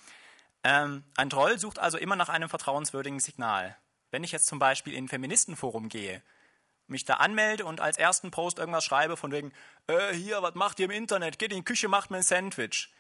Ähm, 0.63 1.05
ein 1.17 1.31
Troll 1.31 1.59
sucht 1.59 1.79
also 1.79 1.97
immer 1.97 2.17
nach 2.17 2.29
einem 2.29 2.51
vertrauenswürdigen 2.51 3.21
Signal. 3.21 3.77
Wenn 4.11 4.25
ich 4.25 4.33
jetzt 4.33 4.47
zum 4.47 4.59
Beispiel 4.59 4.95
in 4.95 5.05
ein 5.05 5.09
Feministenforum 5.09 5.89
gehe, 5.89 6.23
mich 6.87 7.05
da 7.05 7.15
anmelde 7.15 7.67
und 7.67 7.81
als 7.81 7.99
ersten 7.99 8.31
Post 8.31 8.59
irgendwas 8.59 8.85
schreibe 8.85 9.17
von 9.17 9.31
wegen, 9.31 9.53
äh, 9.87 10.15
hier, 10.15 10.43
was 10.43 10.55
macht 10.55 10.79
ihr 10.81 10.87
im 10.87 10.91
Internet? 10.91 11.39
Geht 11.39 11.53
in 11.53 11.59
die 11.59 11.65
Küche, 11.65 11.89
macht 11.89 12.11
mir 12.11 12.19
ein 12.19 12.23
Sandwich. 12.23 12.91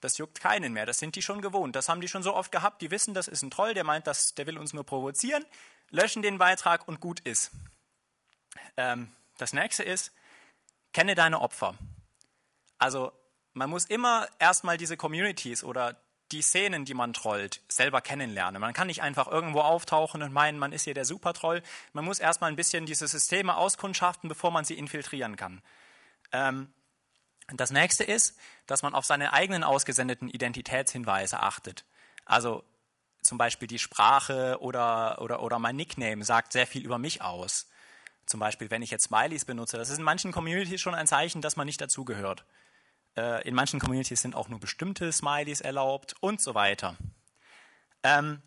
Das 0.00 0.18
juckt 0.18 0.40
keinen 0.40 0.74
mehr, 0.74 0.84
das 0.84 0.98
sind 0.98 1.16
die 1.16 1.22
schon 1.22 1.40
gewohnt. 1.40 1.74
Das 1.74 1.88
haben 1.88 2.02
die 2.02 2.08
schon 2.08 2.22
so 2.22 2.34
oft 2.34 2.52
gehabt, 2.52 2.82
die 2.82 2.90
wissen, 2.90 3.14
das 3.14 3.28
ist 3.28 3.42
ein 3.42 3.50
Troll, 3.50 3.72
der 3.72 3.84
meint, 3.84 4.06
dass, 4.06 4.34
der 4.34 4.46
will 4.46 4.58
uns 4.58 4.74
nur 4.74 4.84
provozieren, 4.84 5.44
löschen 5.90 6.22
den 6.22 6.36
Beitrag 6.36 6.86
und 6.86 7.00
gut 7.00 7.20
ist. 7.20 7.50
Ähm, 8.76 9.10
das 9.38 9.54
nächste 9.54 9.82
ist, 9.82 10.12
kenne 10.92 11.14
deine 11.14 11.40
Opfer. 11.40 11.74
Also 12.78 13.12
man 13.54 13.70
muss 13.70 13.86
immer 13.86 14.28
erstmal 14.38 14.76
diese 14.76 14.98
Communities 14.98 15.64
oder 15.64 15.96
die 16.32 16.42
Szenen, 16.42 16.84
die 16.84 16.94
man 16.94 17.12
trollt, 17.12 17.62
selber 17.68 18.00
kennenlernen. 18.00 18.60
Man 18.60 18.74
kann 18.74 18.88
nicht 18.88 19.02
einfach 19.02 19.28
irgendwo 19.28 19.60
auftauchen 19.60 20.22
und 20.22 20.32
meinen, 20.32 20.58
man 20.58 20.72
ist 20.72 20.82
hier 20.82 20.94
der 20.94 21.04
Supertroll. 21.04 21.62
Man 21.92 22.04
muss 22.04 22.18
erstmal 22.18 22.50
ein 22.50 22.56
bisschen 22.56 22.86
diese 22.86 23.06
Systeme 23.06 23.56
auskundschaften, 23.56 24.28
bevor 24.28 24.50
man 24.50 24.64
sie 24.64 24.74
infiltrieren 24.74 25.36
kann. 25.36 25.62
Ähm, 26.32 26.72
das 27.48 27.70
nächste 27.70 28.02
ist, 28.02 28.36
dass 28.66 28.82
man 28.82 28.94
auf 28.94 29.04
seine 29.04 29.32
eigenen 29.32 29.62
ausgesendeten 29.62 30.28
Identitätshinweise 30.28 31.40
achtet. 31.40 31.84
Also 32.24 32.64
zum 33.22 33.38
Beispiel 33.38 33.68
die 33.68 33.78
Sprache 33.78 34.58
oder, 34.60 35.20
oder, 35.20 35.42
oder 35.42 35.58
mein 35.58 35.76
Nickname 35.76 36.24
sagt 36.24 36.52
sehr 36.52 36.66
viel 36.66 36.84
über 36.84 36.98
mich 36.98 37.22
aus. 37.22 37.68
Zum 38.26 38.40
Beispiel, 38.40 38.70
wenn 38.70 38.82
ich 38.82 38.90
jetzt 38.90 39.04
Smileys 39.04 39.44
benutze, 39.44 39.76
das 39.76 39.90
ist 39.90 39.98
in 39.98 40.04
manchen 40.04 40.32
Communities 40.32 40.80
schon 40.80 40.96
ein 40.96 41.06
Zeichen, 41.06 41.40
dass 41.40 41.56
man 41.56 41.66
nicht 41.66 41.80
dazugehört. 41.80 42.44
Äh, 43.16 43.46
in 43.48 43.54
manchen 43.54 43.80
Communities 43.80 44.22
sind 44.22 44.34
auch 44.34 44.48
nur 44.48 44.60
bestimmte 44.60 45.12
Smileys 45.12 45.60
erlaubt 45.60 46.14
und 46.20 46.40
so 46.40 46.54
weiter. 46.54 46.96
Ähm, 48.02 48.42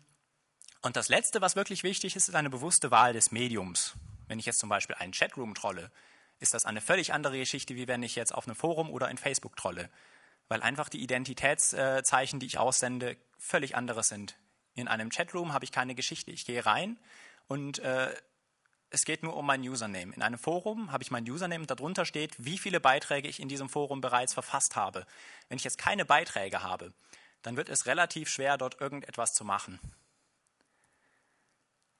und 0.82 0.96
das 0.96 1.08
Letzte, 1.08 1.40
was 1.40 1.56
wirklich 1.56 1.82
wichtig 1.82 2.16
ist, 2.16 2.28
ist 2.28 2.34
eine 2.34 2.50
bewusste 2.50 2.90
Wahl 2.90 3.12
des 3.12 3.32
Mediums. 3.32 3.94
Wenn 4.28 4.38
ich 4.38 4.46
jetzt 4.46 4.60
zum 4.60 4.68
Beispiel 4.68 4.96
einen 4.96 5.12
Chatroom 5.12 5.54
trolle, 5.54 5.90
ist 6.38 6.54
das 6.54 6.64
eine 6.64 6.80
völlig 6.80 7.12
andere 7.12 7.36
Geschichte, 7.38 7.74
wie 7.76 7.86
wenn 7.86 8.02
ich 8.02 8.16
jetzt 8.16 8.34
auf 8.34 8.46
einem 8.46 8.56
Forum 8.56 8.90
oder 8.90 9.10
in 9.10 9.18
Facebook 9.18 9.56
trolle. 9.56 9.90
Weil 10.48 10.62
einfach 10.62 10.88
die 10.88 11.02
Identitätszeichen, 11.02 12.40
die 12.40 12.46
ich 12.46 12.58
aussende, 12.58 13.16
völlig 13.38 13.76
andere 13.76 14.02
sind. 14.02 14.36
In 14.74 14.88
einem 14.88 15.10
Chatroom 15.10 15.52
habe 15.52 15.64
ich 15.64 15.72
keine 15.72 15.94
Geschichte. 15.94 16.30
Ich 16.30 16.46
gehe 16.46 16.64
rein 16.64 16.98
und 17.46 17.80
äh, 17.80 18.14
es 18.90 19.04
geht 19.04 19.22
nur 19.22 19.36
um 19.36 19.46
mein 19.46 19.62
Username. 19.62 20.12
In 20.14 20.22
einem 20.22 20.38
Forum 20.38 20.90
habe 20.90 21.02
ich 21.02 21.10
mein 21.10 21.28
Username 21.28 21.62
und 21.62 21.70
darunter 21.70 22.04
steht, 22.04 22.34
wie 22.38 22.58
viele 22.58 22.80
Beiträge 22.80 23.28
ich 23.28 23.40
in 23.40 23.48
diesem 23.48 23.68
Forum 23.68 24.00
bereits 24.00 24.34
verfasst 24.34 24.74
habe. 24.74 25.06
Wenn 25.48 25.56
ich 25.56 25.64
jetzt 25.64 25.78
keine 25.78 26.04
Beiträge 26.04 26.62
habe, 26.62 26.92
dann 27.42 27.56
wird 27.56 27.68
es 27.68 27.86
relativ 27.86 28.28
schwer, 28.28 28.58
dort 28.58 28.80
irgendetwas 28.80 29.32
zu 29.32 29.44
machen. 29.44 29.78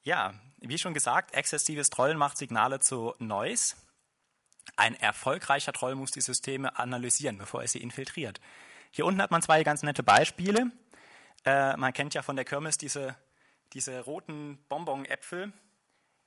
Ja, 0.03 0.35
wie 0.59 0.79
schon 0.79 0.95
gesagt, 0.95 1.35
exzessives 1.35 1.91
Trollen 1.91 2.19
macht 2.19 2.37
Signale 2.37 2.81
zu 2.81 3.15
Noise. 3.19 3.77
Ein 4.77 4.95
erfolgreicher 4.95 5.73
Troll 5.73 5.95
muss 5.95 6.11
die 6.11 6.21
Systeme 6.21 6.79
analysieren, 6.79 7.39
bevor 7.39 7.63
er 7.63 7.69
sie 7.69 7.83
infiltriert. 7.83 8.41
Hier 8.91 9.07
unten 9.07 9.23
hat 9.23 9.31
man 9.31 9.43
zwei 9.43 9.63
ganz 9.63 9.83
nette 9.83 10.03
Beispiele. 10.03 10.73
Äh, 11.45 11.77
man 11.77 11.93
kennt 11.93 12.15
ja 12.15 12.23
von 12.23 12.37
der 12.37 12.45
Kirmes 12.45 12.79
diese, 12.79 13.15
diese 13.73 14.01
roten 14.01 14.59
Bonbon-Äpfel, 14.69 15.53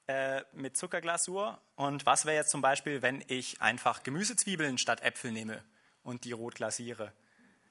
äh, 0.07 0.41
mit 0.53 0.77
Zuckerglasur. 0.77 1.59
Und 1.75 2.05
was 2.05 2.25
wäre 2.25 2.35
jetzt 2.35 2.51
zum 2.51 2.61
Beispiel, 2.61 3.01
wenn 3.01 3.23
ich 3.27 3.61
einfach 3.61 4.03
Gemüsezwiebeln 4.03 4.77
statt 4.77 5.01
Äpfel 5.01 5.31
nehme 5.31 5.63
und 6.03 6.25
die 6.25 6.31
rot 6.31 6.55
glasiere? 6.55 7.13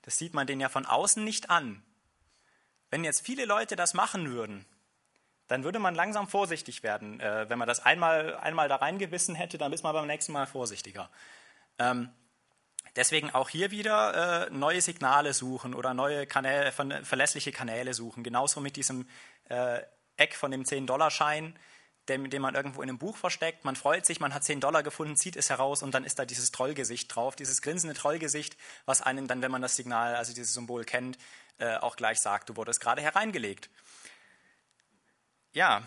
Das 0.02 0.18
sieht 0.18 0.34
man 0.34 0.46
den 0.46 0.60
ja 0.60 0.68
von 0.68 0.86
außen 0.86 1.22
nicht 1.22 1.50
an. 1.50 1.82
Wenn 2.90 3.04
jetzt 3.04 3.24
viele 3.24 3.44
Leute 3.44 3.76
das 3.76 3.94
machen 3.94 4.30
würden, 4.30 4.66
dann 5.48 5.64
würde 5.64 5.78
man 5.78 5.94
langsam 5.94 6.28
vorsichtig 6.28 6.82
werden. 6.82 7.20
Äh, 7.20 7.48
wenn 7.48 7.58
man 7.58 7.68
das 7.68 7.80
einmal, 7.80 8.36
einmal 8.36 8.68
da 8.68 8.76
reingewissen 8.76 9.34
hätte, 9.34 9.58
dann 9.58 9.72
ist 9.72 9.82
man 9.82 9.92
beim 9.92 10.06
nächsten 10.06 10.32
Mal 10.32 10.46
vorsichtiger. 10.46 11.10
Ähm, 11.78 12.10
deswegen 12.96 13.30
auch 13.30 13.48
hier 13.48 13.70
wieder 13.70 14.46
äh, 14.46 14.50
neue 14.50 14.80
Signale 14.80 15.34
suchen 15.34 15.74
oder 15.74 15.94
neue 15.94 16.26
Kanäle, 16.26 16.72
verlässliche 16.72 17.52
Kanäle 17.52 17.94
suchen. 17.94 18.24
Genauso 18.24 18.60
mit 18.60 18.76
diesem 18.76 19.08
äh, 19.48 19.80
Eck 20.16 20.34
von 20.34 20.50
dem 20.50 20.62
10-Dollar-Schein 20.62 21.58
den, 22.08 22.30
den 22.30 22.42
man 22.42 22.54
irgendwo 22.54 22.82
in 22.82 22.88
einem 22.88 22.98
Buch 22.98 23.16
versteckt. 23.16 23.64
Man 23.64 23.76
freut 23.76 24.06
sich, 24.06 24.20
man 24.20 24.34
hat 24.34 24.44
10 24.44 24.60
Dollar 24.60 24.82
gefunden, 24.82 25.16
zieht 25.16 25.36
es 25.36 25.50
heraus 25.50 25.82
und 25.82 25.94
dann 25.94 26.04
ist 26.04 26.18
da 26.18 26.24
dieses 26.24 26.50
Trollgesicht 26.50 27.14
drauf, 27.14 27.36
dieses 27.36 27.62
grinsende 27.62 27.94
Trollgesicht, 27.94 28.56
was 28.86 29.02
einem 29.02 29.28
dann, 29.28 29.42
wenn 29.42 29.50
man 29.50 29.62
das 29.62 29.76
Signal, 29.76 30.16
also 30.16 30.34
dieses 30.34 30.54
Symbol 30.54 30.84
kennt, 30.84 31.18
äh, 31.58 31.76
auch 31.76 31.96
gleich 31.96 32.18
sagt, 32.18 32.48
du 32.48 32.56
wurdest 32.56 32.80
gerade 32.80 33.02
hereingelegt. 33.02 33.70
Ja. 35.52 35.86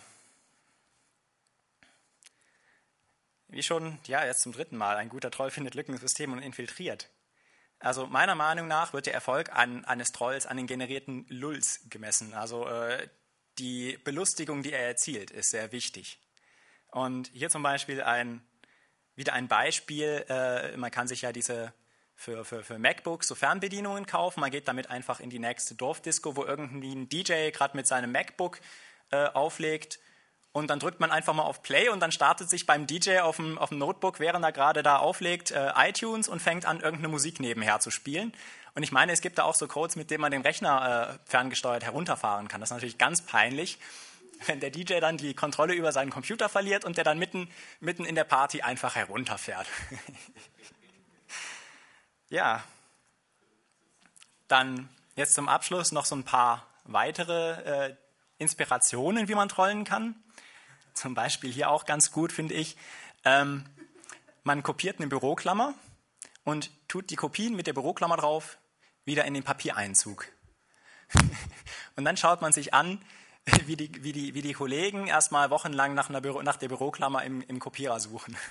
Wie 3.47 3.63
schon, 3.63 3.99
ja, 4.05 4.25
jetzt 4.25 4.41
zum 4.41 4.53
dritten 4.53 4.77
Mal, 4.77 4.97
ein 4.97 5.09
guter 5.09 5.31
Troll 5.31 5.51
findet 5.51 5.75
Lücken 5.75 5.93
im 5.93 5.99
System 5.99 6.31
und 6.33 6.39
infiltriert. 6.39 7.09
Also 7.79 8.07
meiner 8.07 8.35
Meinung 8.35 8.67
nach 8.67 8.93
wird 8.93 9.05
der 9.05 9.13
Erfolg 9.13 9.51
an, 9.53 9.85
eines 9.85 10.11
Trolls 10.11 10.45
an 10.45 10.57
den 10.57 10.67
generierten 10.67 11.25
Lulls 11.29 11.81
gemessen. 11.89 12.33
Also 12.33 12.67
äh, 12.67 13.07
die 13.57 13.97
Belustigung, 14.03 14.63
die 14.63 14.73
er 14.73 14.87
erzielt, 14.87 15.31
ist 15.31 15.51
sehr 15.51 15.71
wichtig. 15.71 16.19
Und 16.91 17.29
hier 17.33 17.49
zum 17.49 17.63
Beispiel 17.63 18.01
ein, 18.01 18.41
wieder 19.15 19.33
ein 19.33 19.47
Beispiel, 19.47 20.25
äh, 20.29 20.75
man 20.77 20.91
kann 20.91 21.07
sich 21.07 21.21
ja 21.21 21.31
diese 21.31 21.73
für, 22.15 22.45
für, 22.45 22.63
für 22.63 22.79
MacBooks 22.79 23.27
so 23.27 23.35
Fernbedienungen 23.35 24.05
kaufen. 24.05 24.39
Man 24.39 24.51
geht 24.51 24.67
damit 24.67 24.89
einfach 24.89 25.19
in 25.19 25.29
die 25.29 25.39
nächste 25.39 25.75
Dorfdisco, 25.75 26.35
wo 26.35 26.45
irgendwie 26.45 26.93
ein 26.93 27.09
DJ 27.09 27.49
gerade 27.51 27.75
mit 27.75 27.87
seinem 27.87 28.11
MacBook 28.11 28.59
äh, 29.11 29.25
auflegt. 29.27 29.99
Und 30.53 30.69
dann 30.69 30.79
drückt 30.79 31.01
man 31.01 31.11
einfach 31.11 31.33
mal 31.33 31.43
auf 31.43 31.61
Play 31.63 31.89
und 31.89 31.99
dann 31.99 32.13
startet 32.13 32.49
sich 32.49 32.65
beim 32.65 32.87
DJ 32.87 33.19
auf 33.19 33.35
dem, 33.35 33.57
auf 33.57 33.69
dem 33.69 33.77
Notebook, 33.77 34.21
während 34.21 34.45
er 34.45 34.53
gerade 34.53 34.83
da 34.83 34.97
auflegt, 34.97 35.51
äh, 35.51 35.73
iTunes 35.75 36.29
und 36.29 36.41
fängt 36.41 36.65
an, 36.65 36.79
irgendeine 36.79 37.09
Musik 37.09 37.41
nebenher 37.41 37.81
zu 37.81 37.91
spielen. 37.91 38.31
Und 38.75 38.83
ich 38.83 38.91
meine, 38.91 39.13
es 39.13 39.21
gibt 39.21 39.37
da 39.37 39.43
auch 39.43 39.55
so 39.55 39.67
Codes, 39.67 39.95
mit 39.95 40.11
denen 40.11 40.21
man 40.21 40.31
den 40.31 40.41
Rechner 40.41 41.15
äh, 41.15 41.29
ferngesteuert 41.29 41.85
herunterfahren 41.85 42.49
kann. 42.49 42.59
Das 42.59 42.67
ist 42.67 42.73
natürlich 42.73 42.97
ganz 42.97 43.21
peinlich, 43.21 43.79
wenn 44.47 44.59
der 44.59 44.69
DJ 44.69 44.99
dann 44.99 45.17
die 45.17 45.33
Kontrolle 45.33 45.73
über 45.73 45.93
seinen 45.93 46.11
Computer 46.11 46.49
verliert 46.49 46.83
und 46.83 46.97
der 46.97 47.05
dann 47.05 47.17
mitten, 47.17 47.49
mitten 47.79 48.03
in 48.03 48.15
der 48.15 48.25
Party 48.25 48.61
einfach 48.61 48.95
herunterfährt. 48.95 49.65
ja, 52.29 52.63
dann 54.49 54.89
jetzt 55.15 55.35
zum 55.35 55.47
Abschluss 55.47 55.93
noch 55.93 56.05
so 56.05 56.15
ein 56.15 56.25
paar 56.25 56.67
weitere 56.83 57.87
äh, 57.87 57.95
Inspirationen, 58.39 59.29
wie 59.29 59.35
man 59.35 59.47
trollen 59.47 59.85
kann. 59.85 60.15
Zum 60.93 61.13
Beispiel 61.13 61.51
hier 61.51 61.69
auch 61.69 61.85
ganz 61.85 62.11
gut, 62.11 62.33
finde 62.33 62.55
ich. 62.55 62.75
Ähm, 63.23 63.65
man 64.43 64.63
kopiert 64.63 64.99
eine 64.99 65.07
Büroklammer 65.07 65.73
und 66.43 66.69
tut 66.89 67.09
die 67.09 67.15
Kopien 67.15 67.55
mit 67.55 67.67
der 67.67 67.73
Büroklammer 67.73 68.17
drauf 68.17 68.57
wieder 69.05 69.25
in 69.25 69.33
den 69.33 69.43
Papiereinzug. 69.43 70.27
Und 71.95 72.05
dann 72.05 72.17
schaut 72.17 72.41
man 72.41 72.51
sich 72.51 72.73
an, 72.73 72.99
wie 73.65 73.75
die, 73.75 74.03
wie 74.03 74.11
die, 74.11 74.33
wie 74.33 74.41
die 74.41 74.53
Kollegen 74.53 75.07
erstmal 75.07 75.49
wochenlang 75.49 75.93
nach, 75.93 76.09
Büro, 76.21 76.41
nach 76.41 76.57
der 76.57 76.67
Büroklammer 76.67 77.23
im, 77.23 77.41
im 77.41 77.59
Kopierer 77.59 77.99
suchen. 77.99 78.35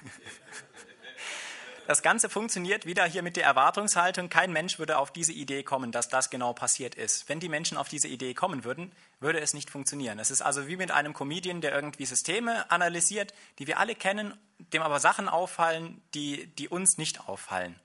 Das 1.87 2.03
Ganze 2.03 2.31
funktioniert 2.31 2.87
wieder 2.87 3.05
hier 3.05 3.23
mit 3.23 3.37
der 3.37 3.45
Erwartungshaltung. 3.45 4.31
Kein 4.31 4.55
Mensch 4.55 4.79
würde 4.79 4.97
auf 4.97 5.13
diese 5.13 5.35
Idee 5.35 5.63
kommen, 5.63 5.93
dass 5.93 6.09
das 6.09 6.31
genau 6.31 6.55
passiert 6.55 6.95
ist. 6.95 7.29
Wenn 7.29 7.41
die 7.41 7.51
Menschen 7.51 7.77
auf 7.77 7.89
diese 7.89 8.09
Idee 8.09 8.33
kommen 8.33 8.65
würden, 8.65 8.91
würde 9.21 9.39
es 9.41 9.53
nicht 9.53 9.69
funktionieren. 9.69 10.19
Es 10.19 10.31
ist 10.31 10.41
also 10.41 10.67
wie 10.67 10.79
mit 10.79 10.91
einem 10.91 11.13
Comedian, 11.13 11.61
der 11.61 11.75
irgendwie 11.75 12.07
Systeme 12.07 12.71
analysiert, 12.71 13.35
die 13.59 13.67
wir 13.67 13.79
alle 13.79 13.95
kennen, 13.95 14.33
dem 14.73 14.81
aber 14.81 14.99
Sachen 14.99 15.29
auffallen, 15.29 16.01
die, 16.15 16.47
die 16.47 16.71
uns 16.71 16.97
nicht 16.97 17.29
auffallen. 17.29 17.79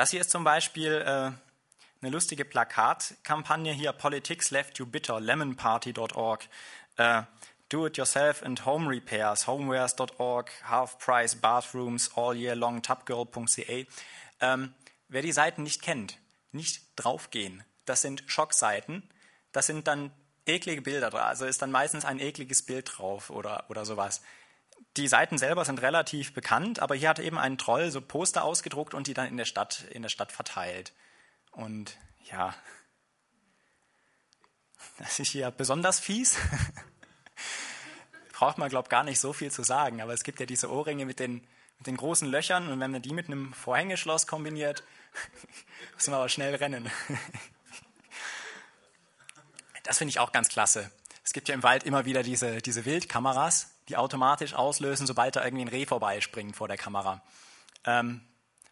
Das 0.00 0.12
hier 0.12 0.22
ist 0.22 0.30
zum 0.30 0.44
Beispiel 0.44 0.92
äh, 0.92 1.10
eine 2.00 2.10
lustige 2.10 2.46
Plakatkampagne 2.46 3.74
hier, 3.74 3.92
Politics 3.92 4.50
Left 4.50 4.78
You 4.78 4.86
Bitter, 4.86 5.20
lemonparty.org, 5.20 6.48
äh, 6.96 7.22
Do-it-yourself 7.68 8.42
and 8.42 8.64
home 8.64 8.88
repairs, 8.88 9.46
homewares.org, 9.46 10.50
half-price 10.64 11.34
bathrooms, 11.34 12.12
all 12.16 12.34
year 12.34 12.54
long, 12.54 12.80
tubgirl.ca. 12.80 13.84
Ähm, 14.40 14.72
wer 15.08 15.20
die 15.20 15.32
Seiten 15.32 15.64
nicht 15.64 15.82
kennt, 15.82 16.16
nicht 16.50 16.80
draufgehen. 16.96 17.62
Das 17.84 18.00
sind 18.00 18.22
Schockseiten. 18.26 19.06
Das 19.52 19.66
sind 19.66 19.86
dann 19.86 20.12
eklige 20.46 20.80
Bilder 20.80 21.10
drauf. 21.10 21.20
Also 21.20 21.44
ist 21.44 21.60
dann 21.60 21.70
meistens 21.70 22.06
ein 22.06 22.20
ekliges 22.20 22.64
Bild 22.64 22.90
drauf 22.96 23.28
oder, 23.28 23.66
oder 23.68 23.84
sowas 23.84 24.22
die 24.96 25.08
Seiten 25.08 25.38
selber 25.38 25.64
sind 25.64 25.82
relativ 25.82 26.34
bekannt, 26.34 26.80
aber 26.80 26.94
hier 26.94 27.08
hat 27.08 27.18
eben 27.18 27.38
ein 27.38 27.58
Troll 27.58 27.90
so 27.90 28.00
Poster 28.00 28.44
ausgedruckt 28.44 28.94
und 28.94 29.06
die 29.06 29.14
dann 29.14 29.28
in 29.28 29.36
der 29.36 29.44
Stadt, 29.44 29.84
in 29.90 30.02
der 30.02 30.08
Stadt 30.08 30.32
verteilt. 30.32 30.92
Und 31.52 31.96
ja, 32.30 32.54
das 34.98 35.18
ist 35.18 35.30
hier 35.30 35.50
besonders 35.50 36.00
fies. 36.00 36.36
Braucht 38.32 38.58
man, 38.58 38.68
glaube 38.68 38.86
ich, 38.86 38.90
gar 38.90 39.04
nicht 39.04 39.20
so 39.20 39.32
viel 39.32 39.50
zu 39.50 39.62
sagen, 39.62 40.00
aber 40.00 40.12
es 40.12 40.24
gibt 40.24 40.40
ja 40.40 40.46
diese 40.46 40.70
Ohrringe 40.70 41.04
mit 41.04 41.20
den, 41.20 41.46
mit 41.78 41.86
den 41.86 41.96
großen 41.96 42.28
Löchern. 42.28 42.68
Und 42.68 42.80
wenn 42.80 42.90
man 42.90 43.02
die 43.02 43.12
mit 43.12 43.26
einem 43.26 43.52
Vorhängeschloss 43.52 44.26
kombiniert, 44.26 44.82
muss 45.94 46.06
man 46.06 46.16
aber 46.16 46.28
schnell 46.28 46.54
rennen. 46.54 46.90
Das 49.82 49.98
finde 49.98 50.10
ich 50.10 50.20
auch 50.20 50.30
ganz 50.30 50.48
klasse. 50.48 50.88
Es 51.24 51.32
gibt 51.32 51.48
ja 51.48 51.54
im 51.54 51.64
Wald 51.64 51.82
immer 51.82 52.04
wieder 52.04 52.22
diese, 52.22 52.62
diese 52.62 52.84
Wildkameras, 52.84 53.74
die 53.90 53.96
automatisch 53.96 54.54
auslösen, 54.54 55.06
sobald 55.06 55.36
da 55.36 55.44
irgendwie 55.44 55.64
ein 55.64 55.68
Reh 55.68 55.86
vorbeispringt 55.86 56.56
vor 56.56 56.68
der 56.68 56.78
Kamera. 56.78 57.22
Ähm, 57.84 58.22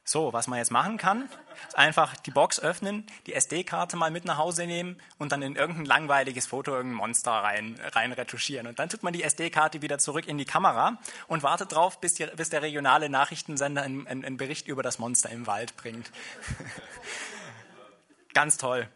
so, 0.05 0.33
was 0.33 0.47
man 0.47 0.59
jetzt 0.59 0.71
machen 0.71 0.97
kann, 0.97 1.29
ist 1.67 1.77
einfach 1.77 2.17
die 2.17 2.31
Box 2.31 2.59
öffnen, 2.59 3.05
die 3.27 3.35
SD-Karte 3.35 3.95
mal 3.99 4.11
mit 4.11 4.25
nach 4.25 4.39
Hause 4.39 4.67
nehmen 4.67 4.99
und 5.19 5.33
dann 5.33 5.43
in 5.43 5.55
irgendein 5.55 5.85
langweiliges 5.85 6.47
Foto 6.47 6.71
irgendein 6.71 6.97
Monster 6.97 7.33
rein, 7.33 7.79
rein 7.93 8.13
retuschieren. 8.13 8.67
Und 8.67 8.79
dann 8.79 8.89
tut 8.89 9.03
man 9.03 9.13
die 9.13 9.23
SD-Karte 9.23 9.83
wieder 9.83 9.99
zurück 9.99 10.27
in 10.27 10.39
die 10.39 10.47
Kamera 10.47 10.97
und 11.27 11.43
wartet 11.43 11.73
drauf, 11.73 12.01
bis, 12.01 12.15
die, 12.15 12.25
bis 12.25 12.49
der 12.49 12.63
regionale 12.63 13.11
Nachrichtensender 13.11 13.83
einen, 13.83 14.07
einen 14.07 14.39
Bericht 14.39 14.67
über 14.67 14.83
das 14.83 14.99
Monster 14.99 15.29
im 15.29 15.47
Wald 15.47 15.77
bringt. 15.77 16.11
Ganz 18.33 18.57
toll. 18.57 18.89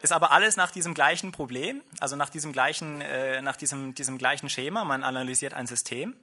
Ist 0.00 0.12
aber 0.12 0.30
alles 0.30 0.56
nach 0.56 0.70
diesem 0.70 0.94
gleichen 0.94 1.32
Problem, 1.32 1.82
also 1.98 2.14
nach 2.14 2.30
diesem 2.30 2.52
gleichen, 2.52 3.00
äh, 3.00 3.42
nach 3.42 3.56
diesem, 3.56 3.94
diesem 3.94 4.16
gleichen 4.16 4.48
Schema. 4.48 4.84
Man 4.84 5.02
analysiert 5.02 5.54
ein 5.54 5.66
System 5.66 6.14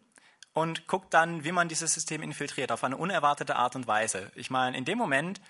und 0.53 0.87
guckt 0.87 1.13
dann, 1.13 1.43
wie 1.43 1.51
man 1.51 1.67
dieses 1.67 1.93
System 1.93 2.23
infiltriert, 2.23 2.71
auf 2.71 2.85
eine 2.85 2.95
unerwartete 2.95 3.57
Art 3.57 3.75
und 3.75 3.87
Weise. 3.87 4.31
Ich 4.35 4.49
meine, 4.49 4.77
in 4.77 4.85
dem 4.85 4.97
Moment, 4.97 5.41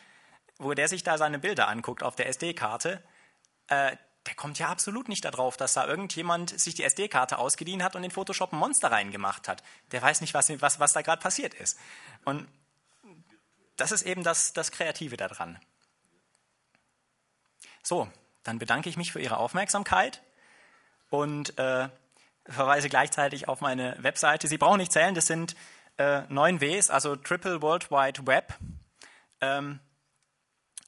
wo 0.57 0.73
der 0.73 0.87
sich 0.87 1.03
da 1.03 1.19
seine 1.19 1.37
Bilder 1.37 1.67
anguckt 1.67 2.01
auf 2.01 2.15
der 2.15 2.27
SD-Karte, 2.27 3.03
äh, 3.67 3.95
der 4.25 4.35
kommt 4.35 4.57
ja 4.57 4.69
absolut 4.69 5.07
nicht 5.07 5.23
darauf, 5.23 5.55
dass 5.55 5.73
da 5.73 5.85
irgendjemand 5.85 6.59
sich 6.59 6.73
die 6.73 6.83
SD-Karte 6.83 7.37
ausgeliehen 7.37 7.83
hat 7.83 7.95
und 7.95 8.03
in 8.03 8.09
Photoshop 8.09 8.53
ein 8.53 8.59
Monster 8.59 8.91
reingemacht 8.91 9.47
hat. 9.47 9.61
Der 9.91 10.01
weiß 10.01 10.21
nicht, 10.21 10.33
was, 10.33 10.49
was, 10.61 10.79
was 10.79 10.93
da 10.93 11.03
gerade 11.03 11.21
passiert 11.21 11.53
ist. 11.53 11.77
Und 12.23 12.47
das 13.77 13.91
ist 13.91 14.01
eben 14.01 14.23
das, 14.23 14.53
das 14.53 14.71
Kreative 14.71 15.17
daran. 15.17 15.59
So, 17.85 18.09
dann 18.41 18.57
bedanke 18.57 18.89
ich 18.89 18.97
mich 18.97 19.11
für 19.11 19.21
Ihre 19.21 19.37
Aufmerksamkeit 19.37 20.23
und 21.11 21.55
äh, 21.59 21.87
verweise 22.47 22.89
gleichzeitig 22.89 23.47
auf 23.47 23.61
meine 23.61 23.95
Webseite. 23.99 24.47
Sie 24.47 24.57
brauchen 24.57 24.79
nicht 24.79 24.91
zählen, 24.91 25.13
das 25.13 25.27
sind 25.27 25.55
äh, 25.97 26.23
neun 26.27 26.61
Ws, 26.61 26.89
also 26.89 27.15
Triple 27.15 27.61
World 27.61 27.91
Wide 27.91 28.25
Web. 28.25 28.55
Ähm, 29.39 29.79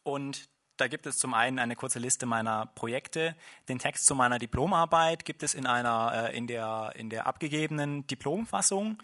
und 0.01 0.49
da 0.77 0.88
gibt 0.88 1.05
es 1.05 1.19
zum 1.19 1.36
einen 1.36 1.60
eine 1.60 1.75
kurze 1.75 1.99
Liste 1.99 2.25
meiner 2.25 2.65
Projekte. 2.65 3.36
Den 3.69 3.77
Text 3.77 4.07
zu 4.07 4.15
meiner 4.15 4.39
Diplomarbeit 4.39 5.23
gibt 5.23 5.43
es 5.43 5.53
in 5.53 5.67
einer 5.67 6.29
äh, 6.31 6.36
in 6.36 6.47
der 6.47 6.93
in 6.95 7.12
der 7.12 7.27
abgegebenen 7.27 8.07
Diplomfassung 8.07 8.97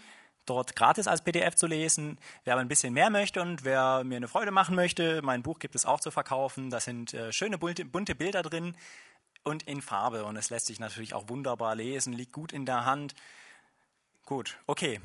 dort 0.45 0.75
gratis 0.75 1.08
als 1.08 1.23
PDF 1.23 1.56
zu 1.56 1.67
lesen. 1.67 2.17
Wer 2.43 2.53
aber 2.53 2.62
ein 2.62 2.67
bisschen 2.67 2.93
mehr 2.93 3.10
möchte 3.10 3.41
und 3.41 3.63
wer 3.63 4.03
mir 4.03 4.17
eine 4.17 4.27
Freude 4.27 4.51
machen 4.51 4.75
möchte, 4.75 5.21
mein 5.21 5.43
Buch 5.43 5.60
gibt 5.60 5.75
es 5.75 5.86
auch 5.86 5.99
zu 5.99 6.12
verkaufen. 6.12 6.69
Da 6.69 6.79
sind 6.79 7.13
äh, 7.13 7.32
schöne 7.32 7.58
bunte, 7.58 7.86
bunte 7.86 8.15
Bilder 8.15 8.43
drin 8.43 8.75
und 9.43 9.63
in 9.63 9.82
Farbe. 9.82 10.25
Und 10.25 10.38
es 10.38 10.49
lässt 10.49 10.65
sich 10.65 10.79
natürlich 10.79 11.13
auch 11.13 11.29
wunderbar 11.29 11.75
lesen, 11.75 12.13
liegt 12.13 12.34
gut 12.34 12.51
in 12.51 12.65
der 12.65 12.86
Hand. 12.86 13.15
Gut, 14.25 14.58
okay. 14.67 14.99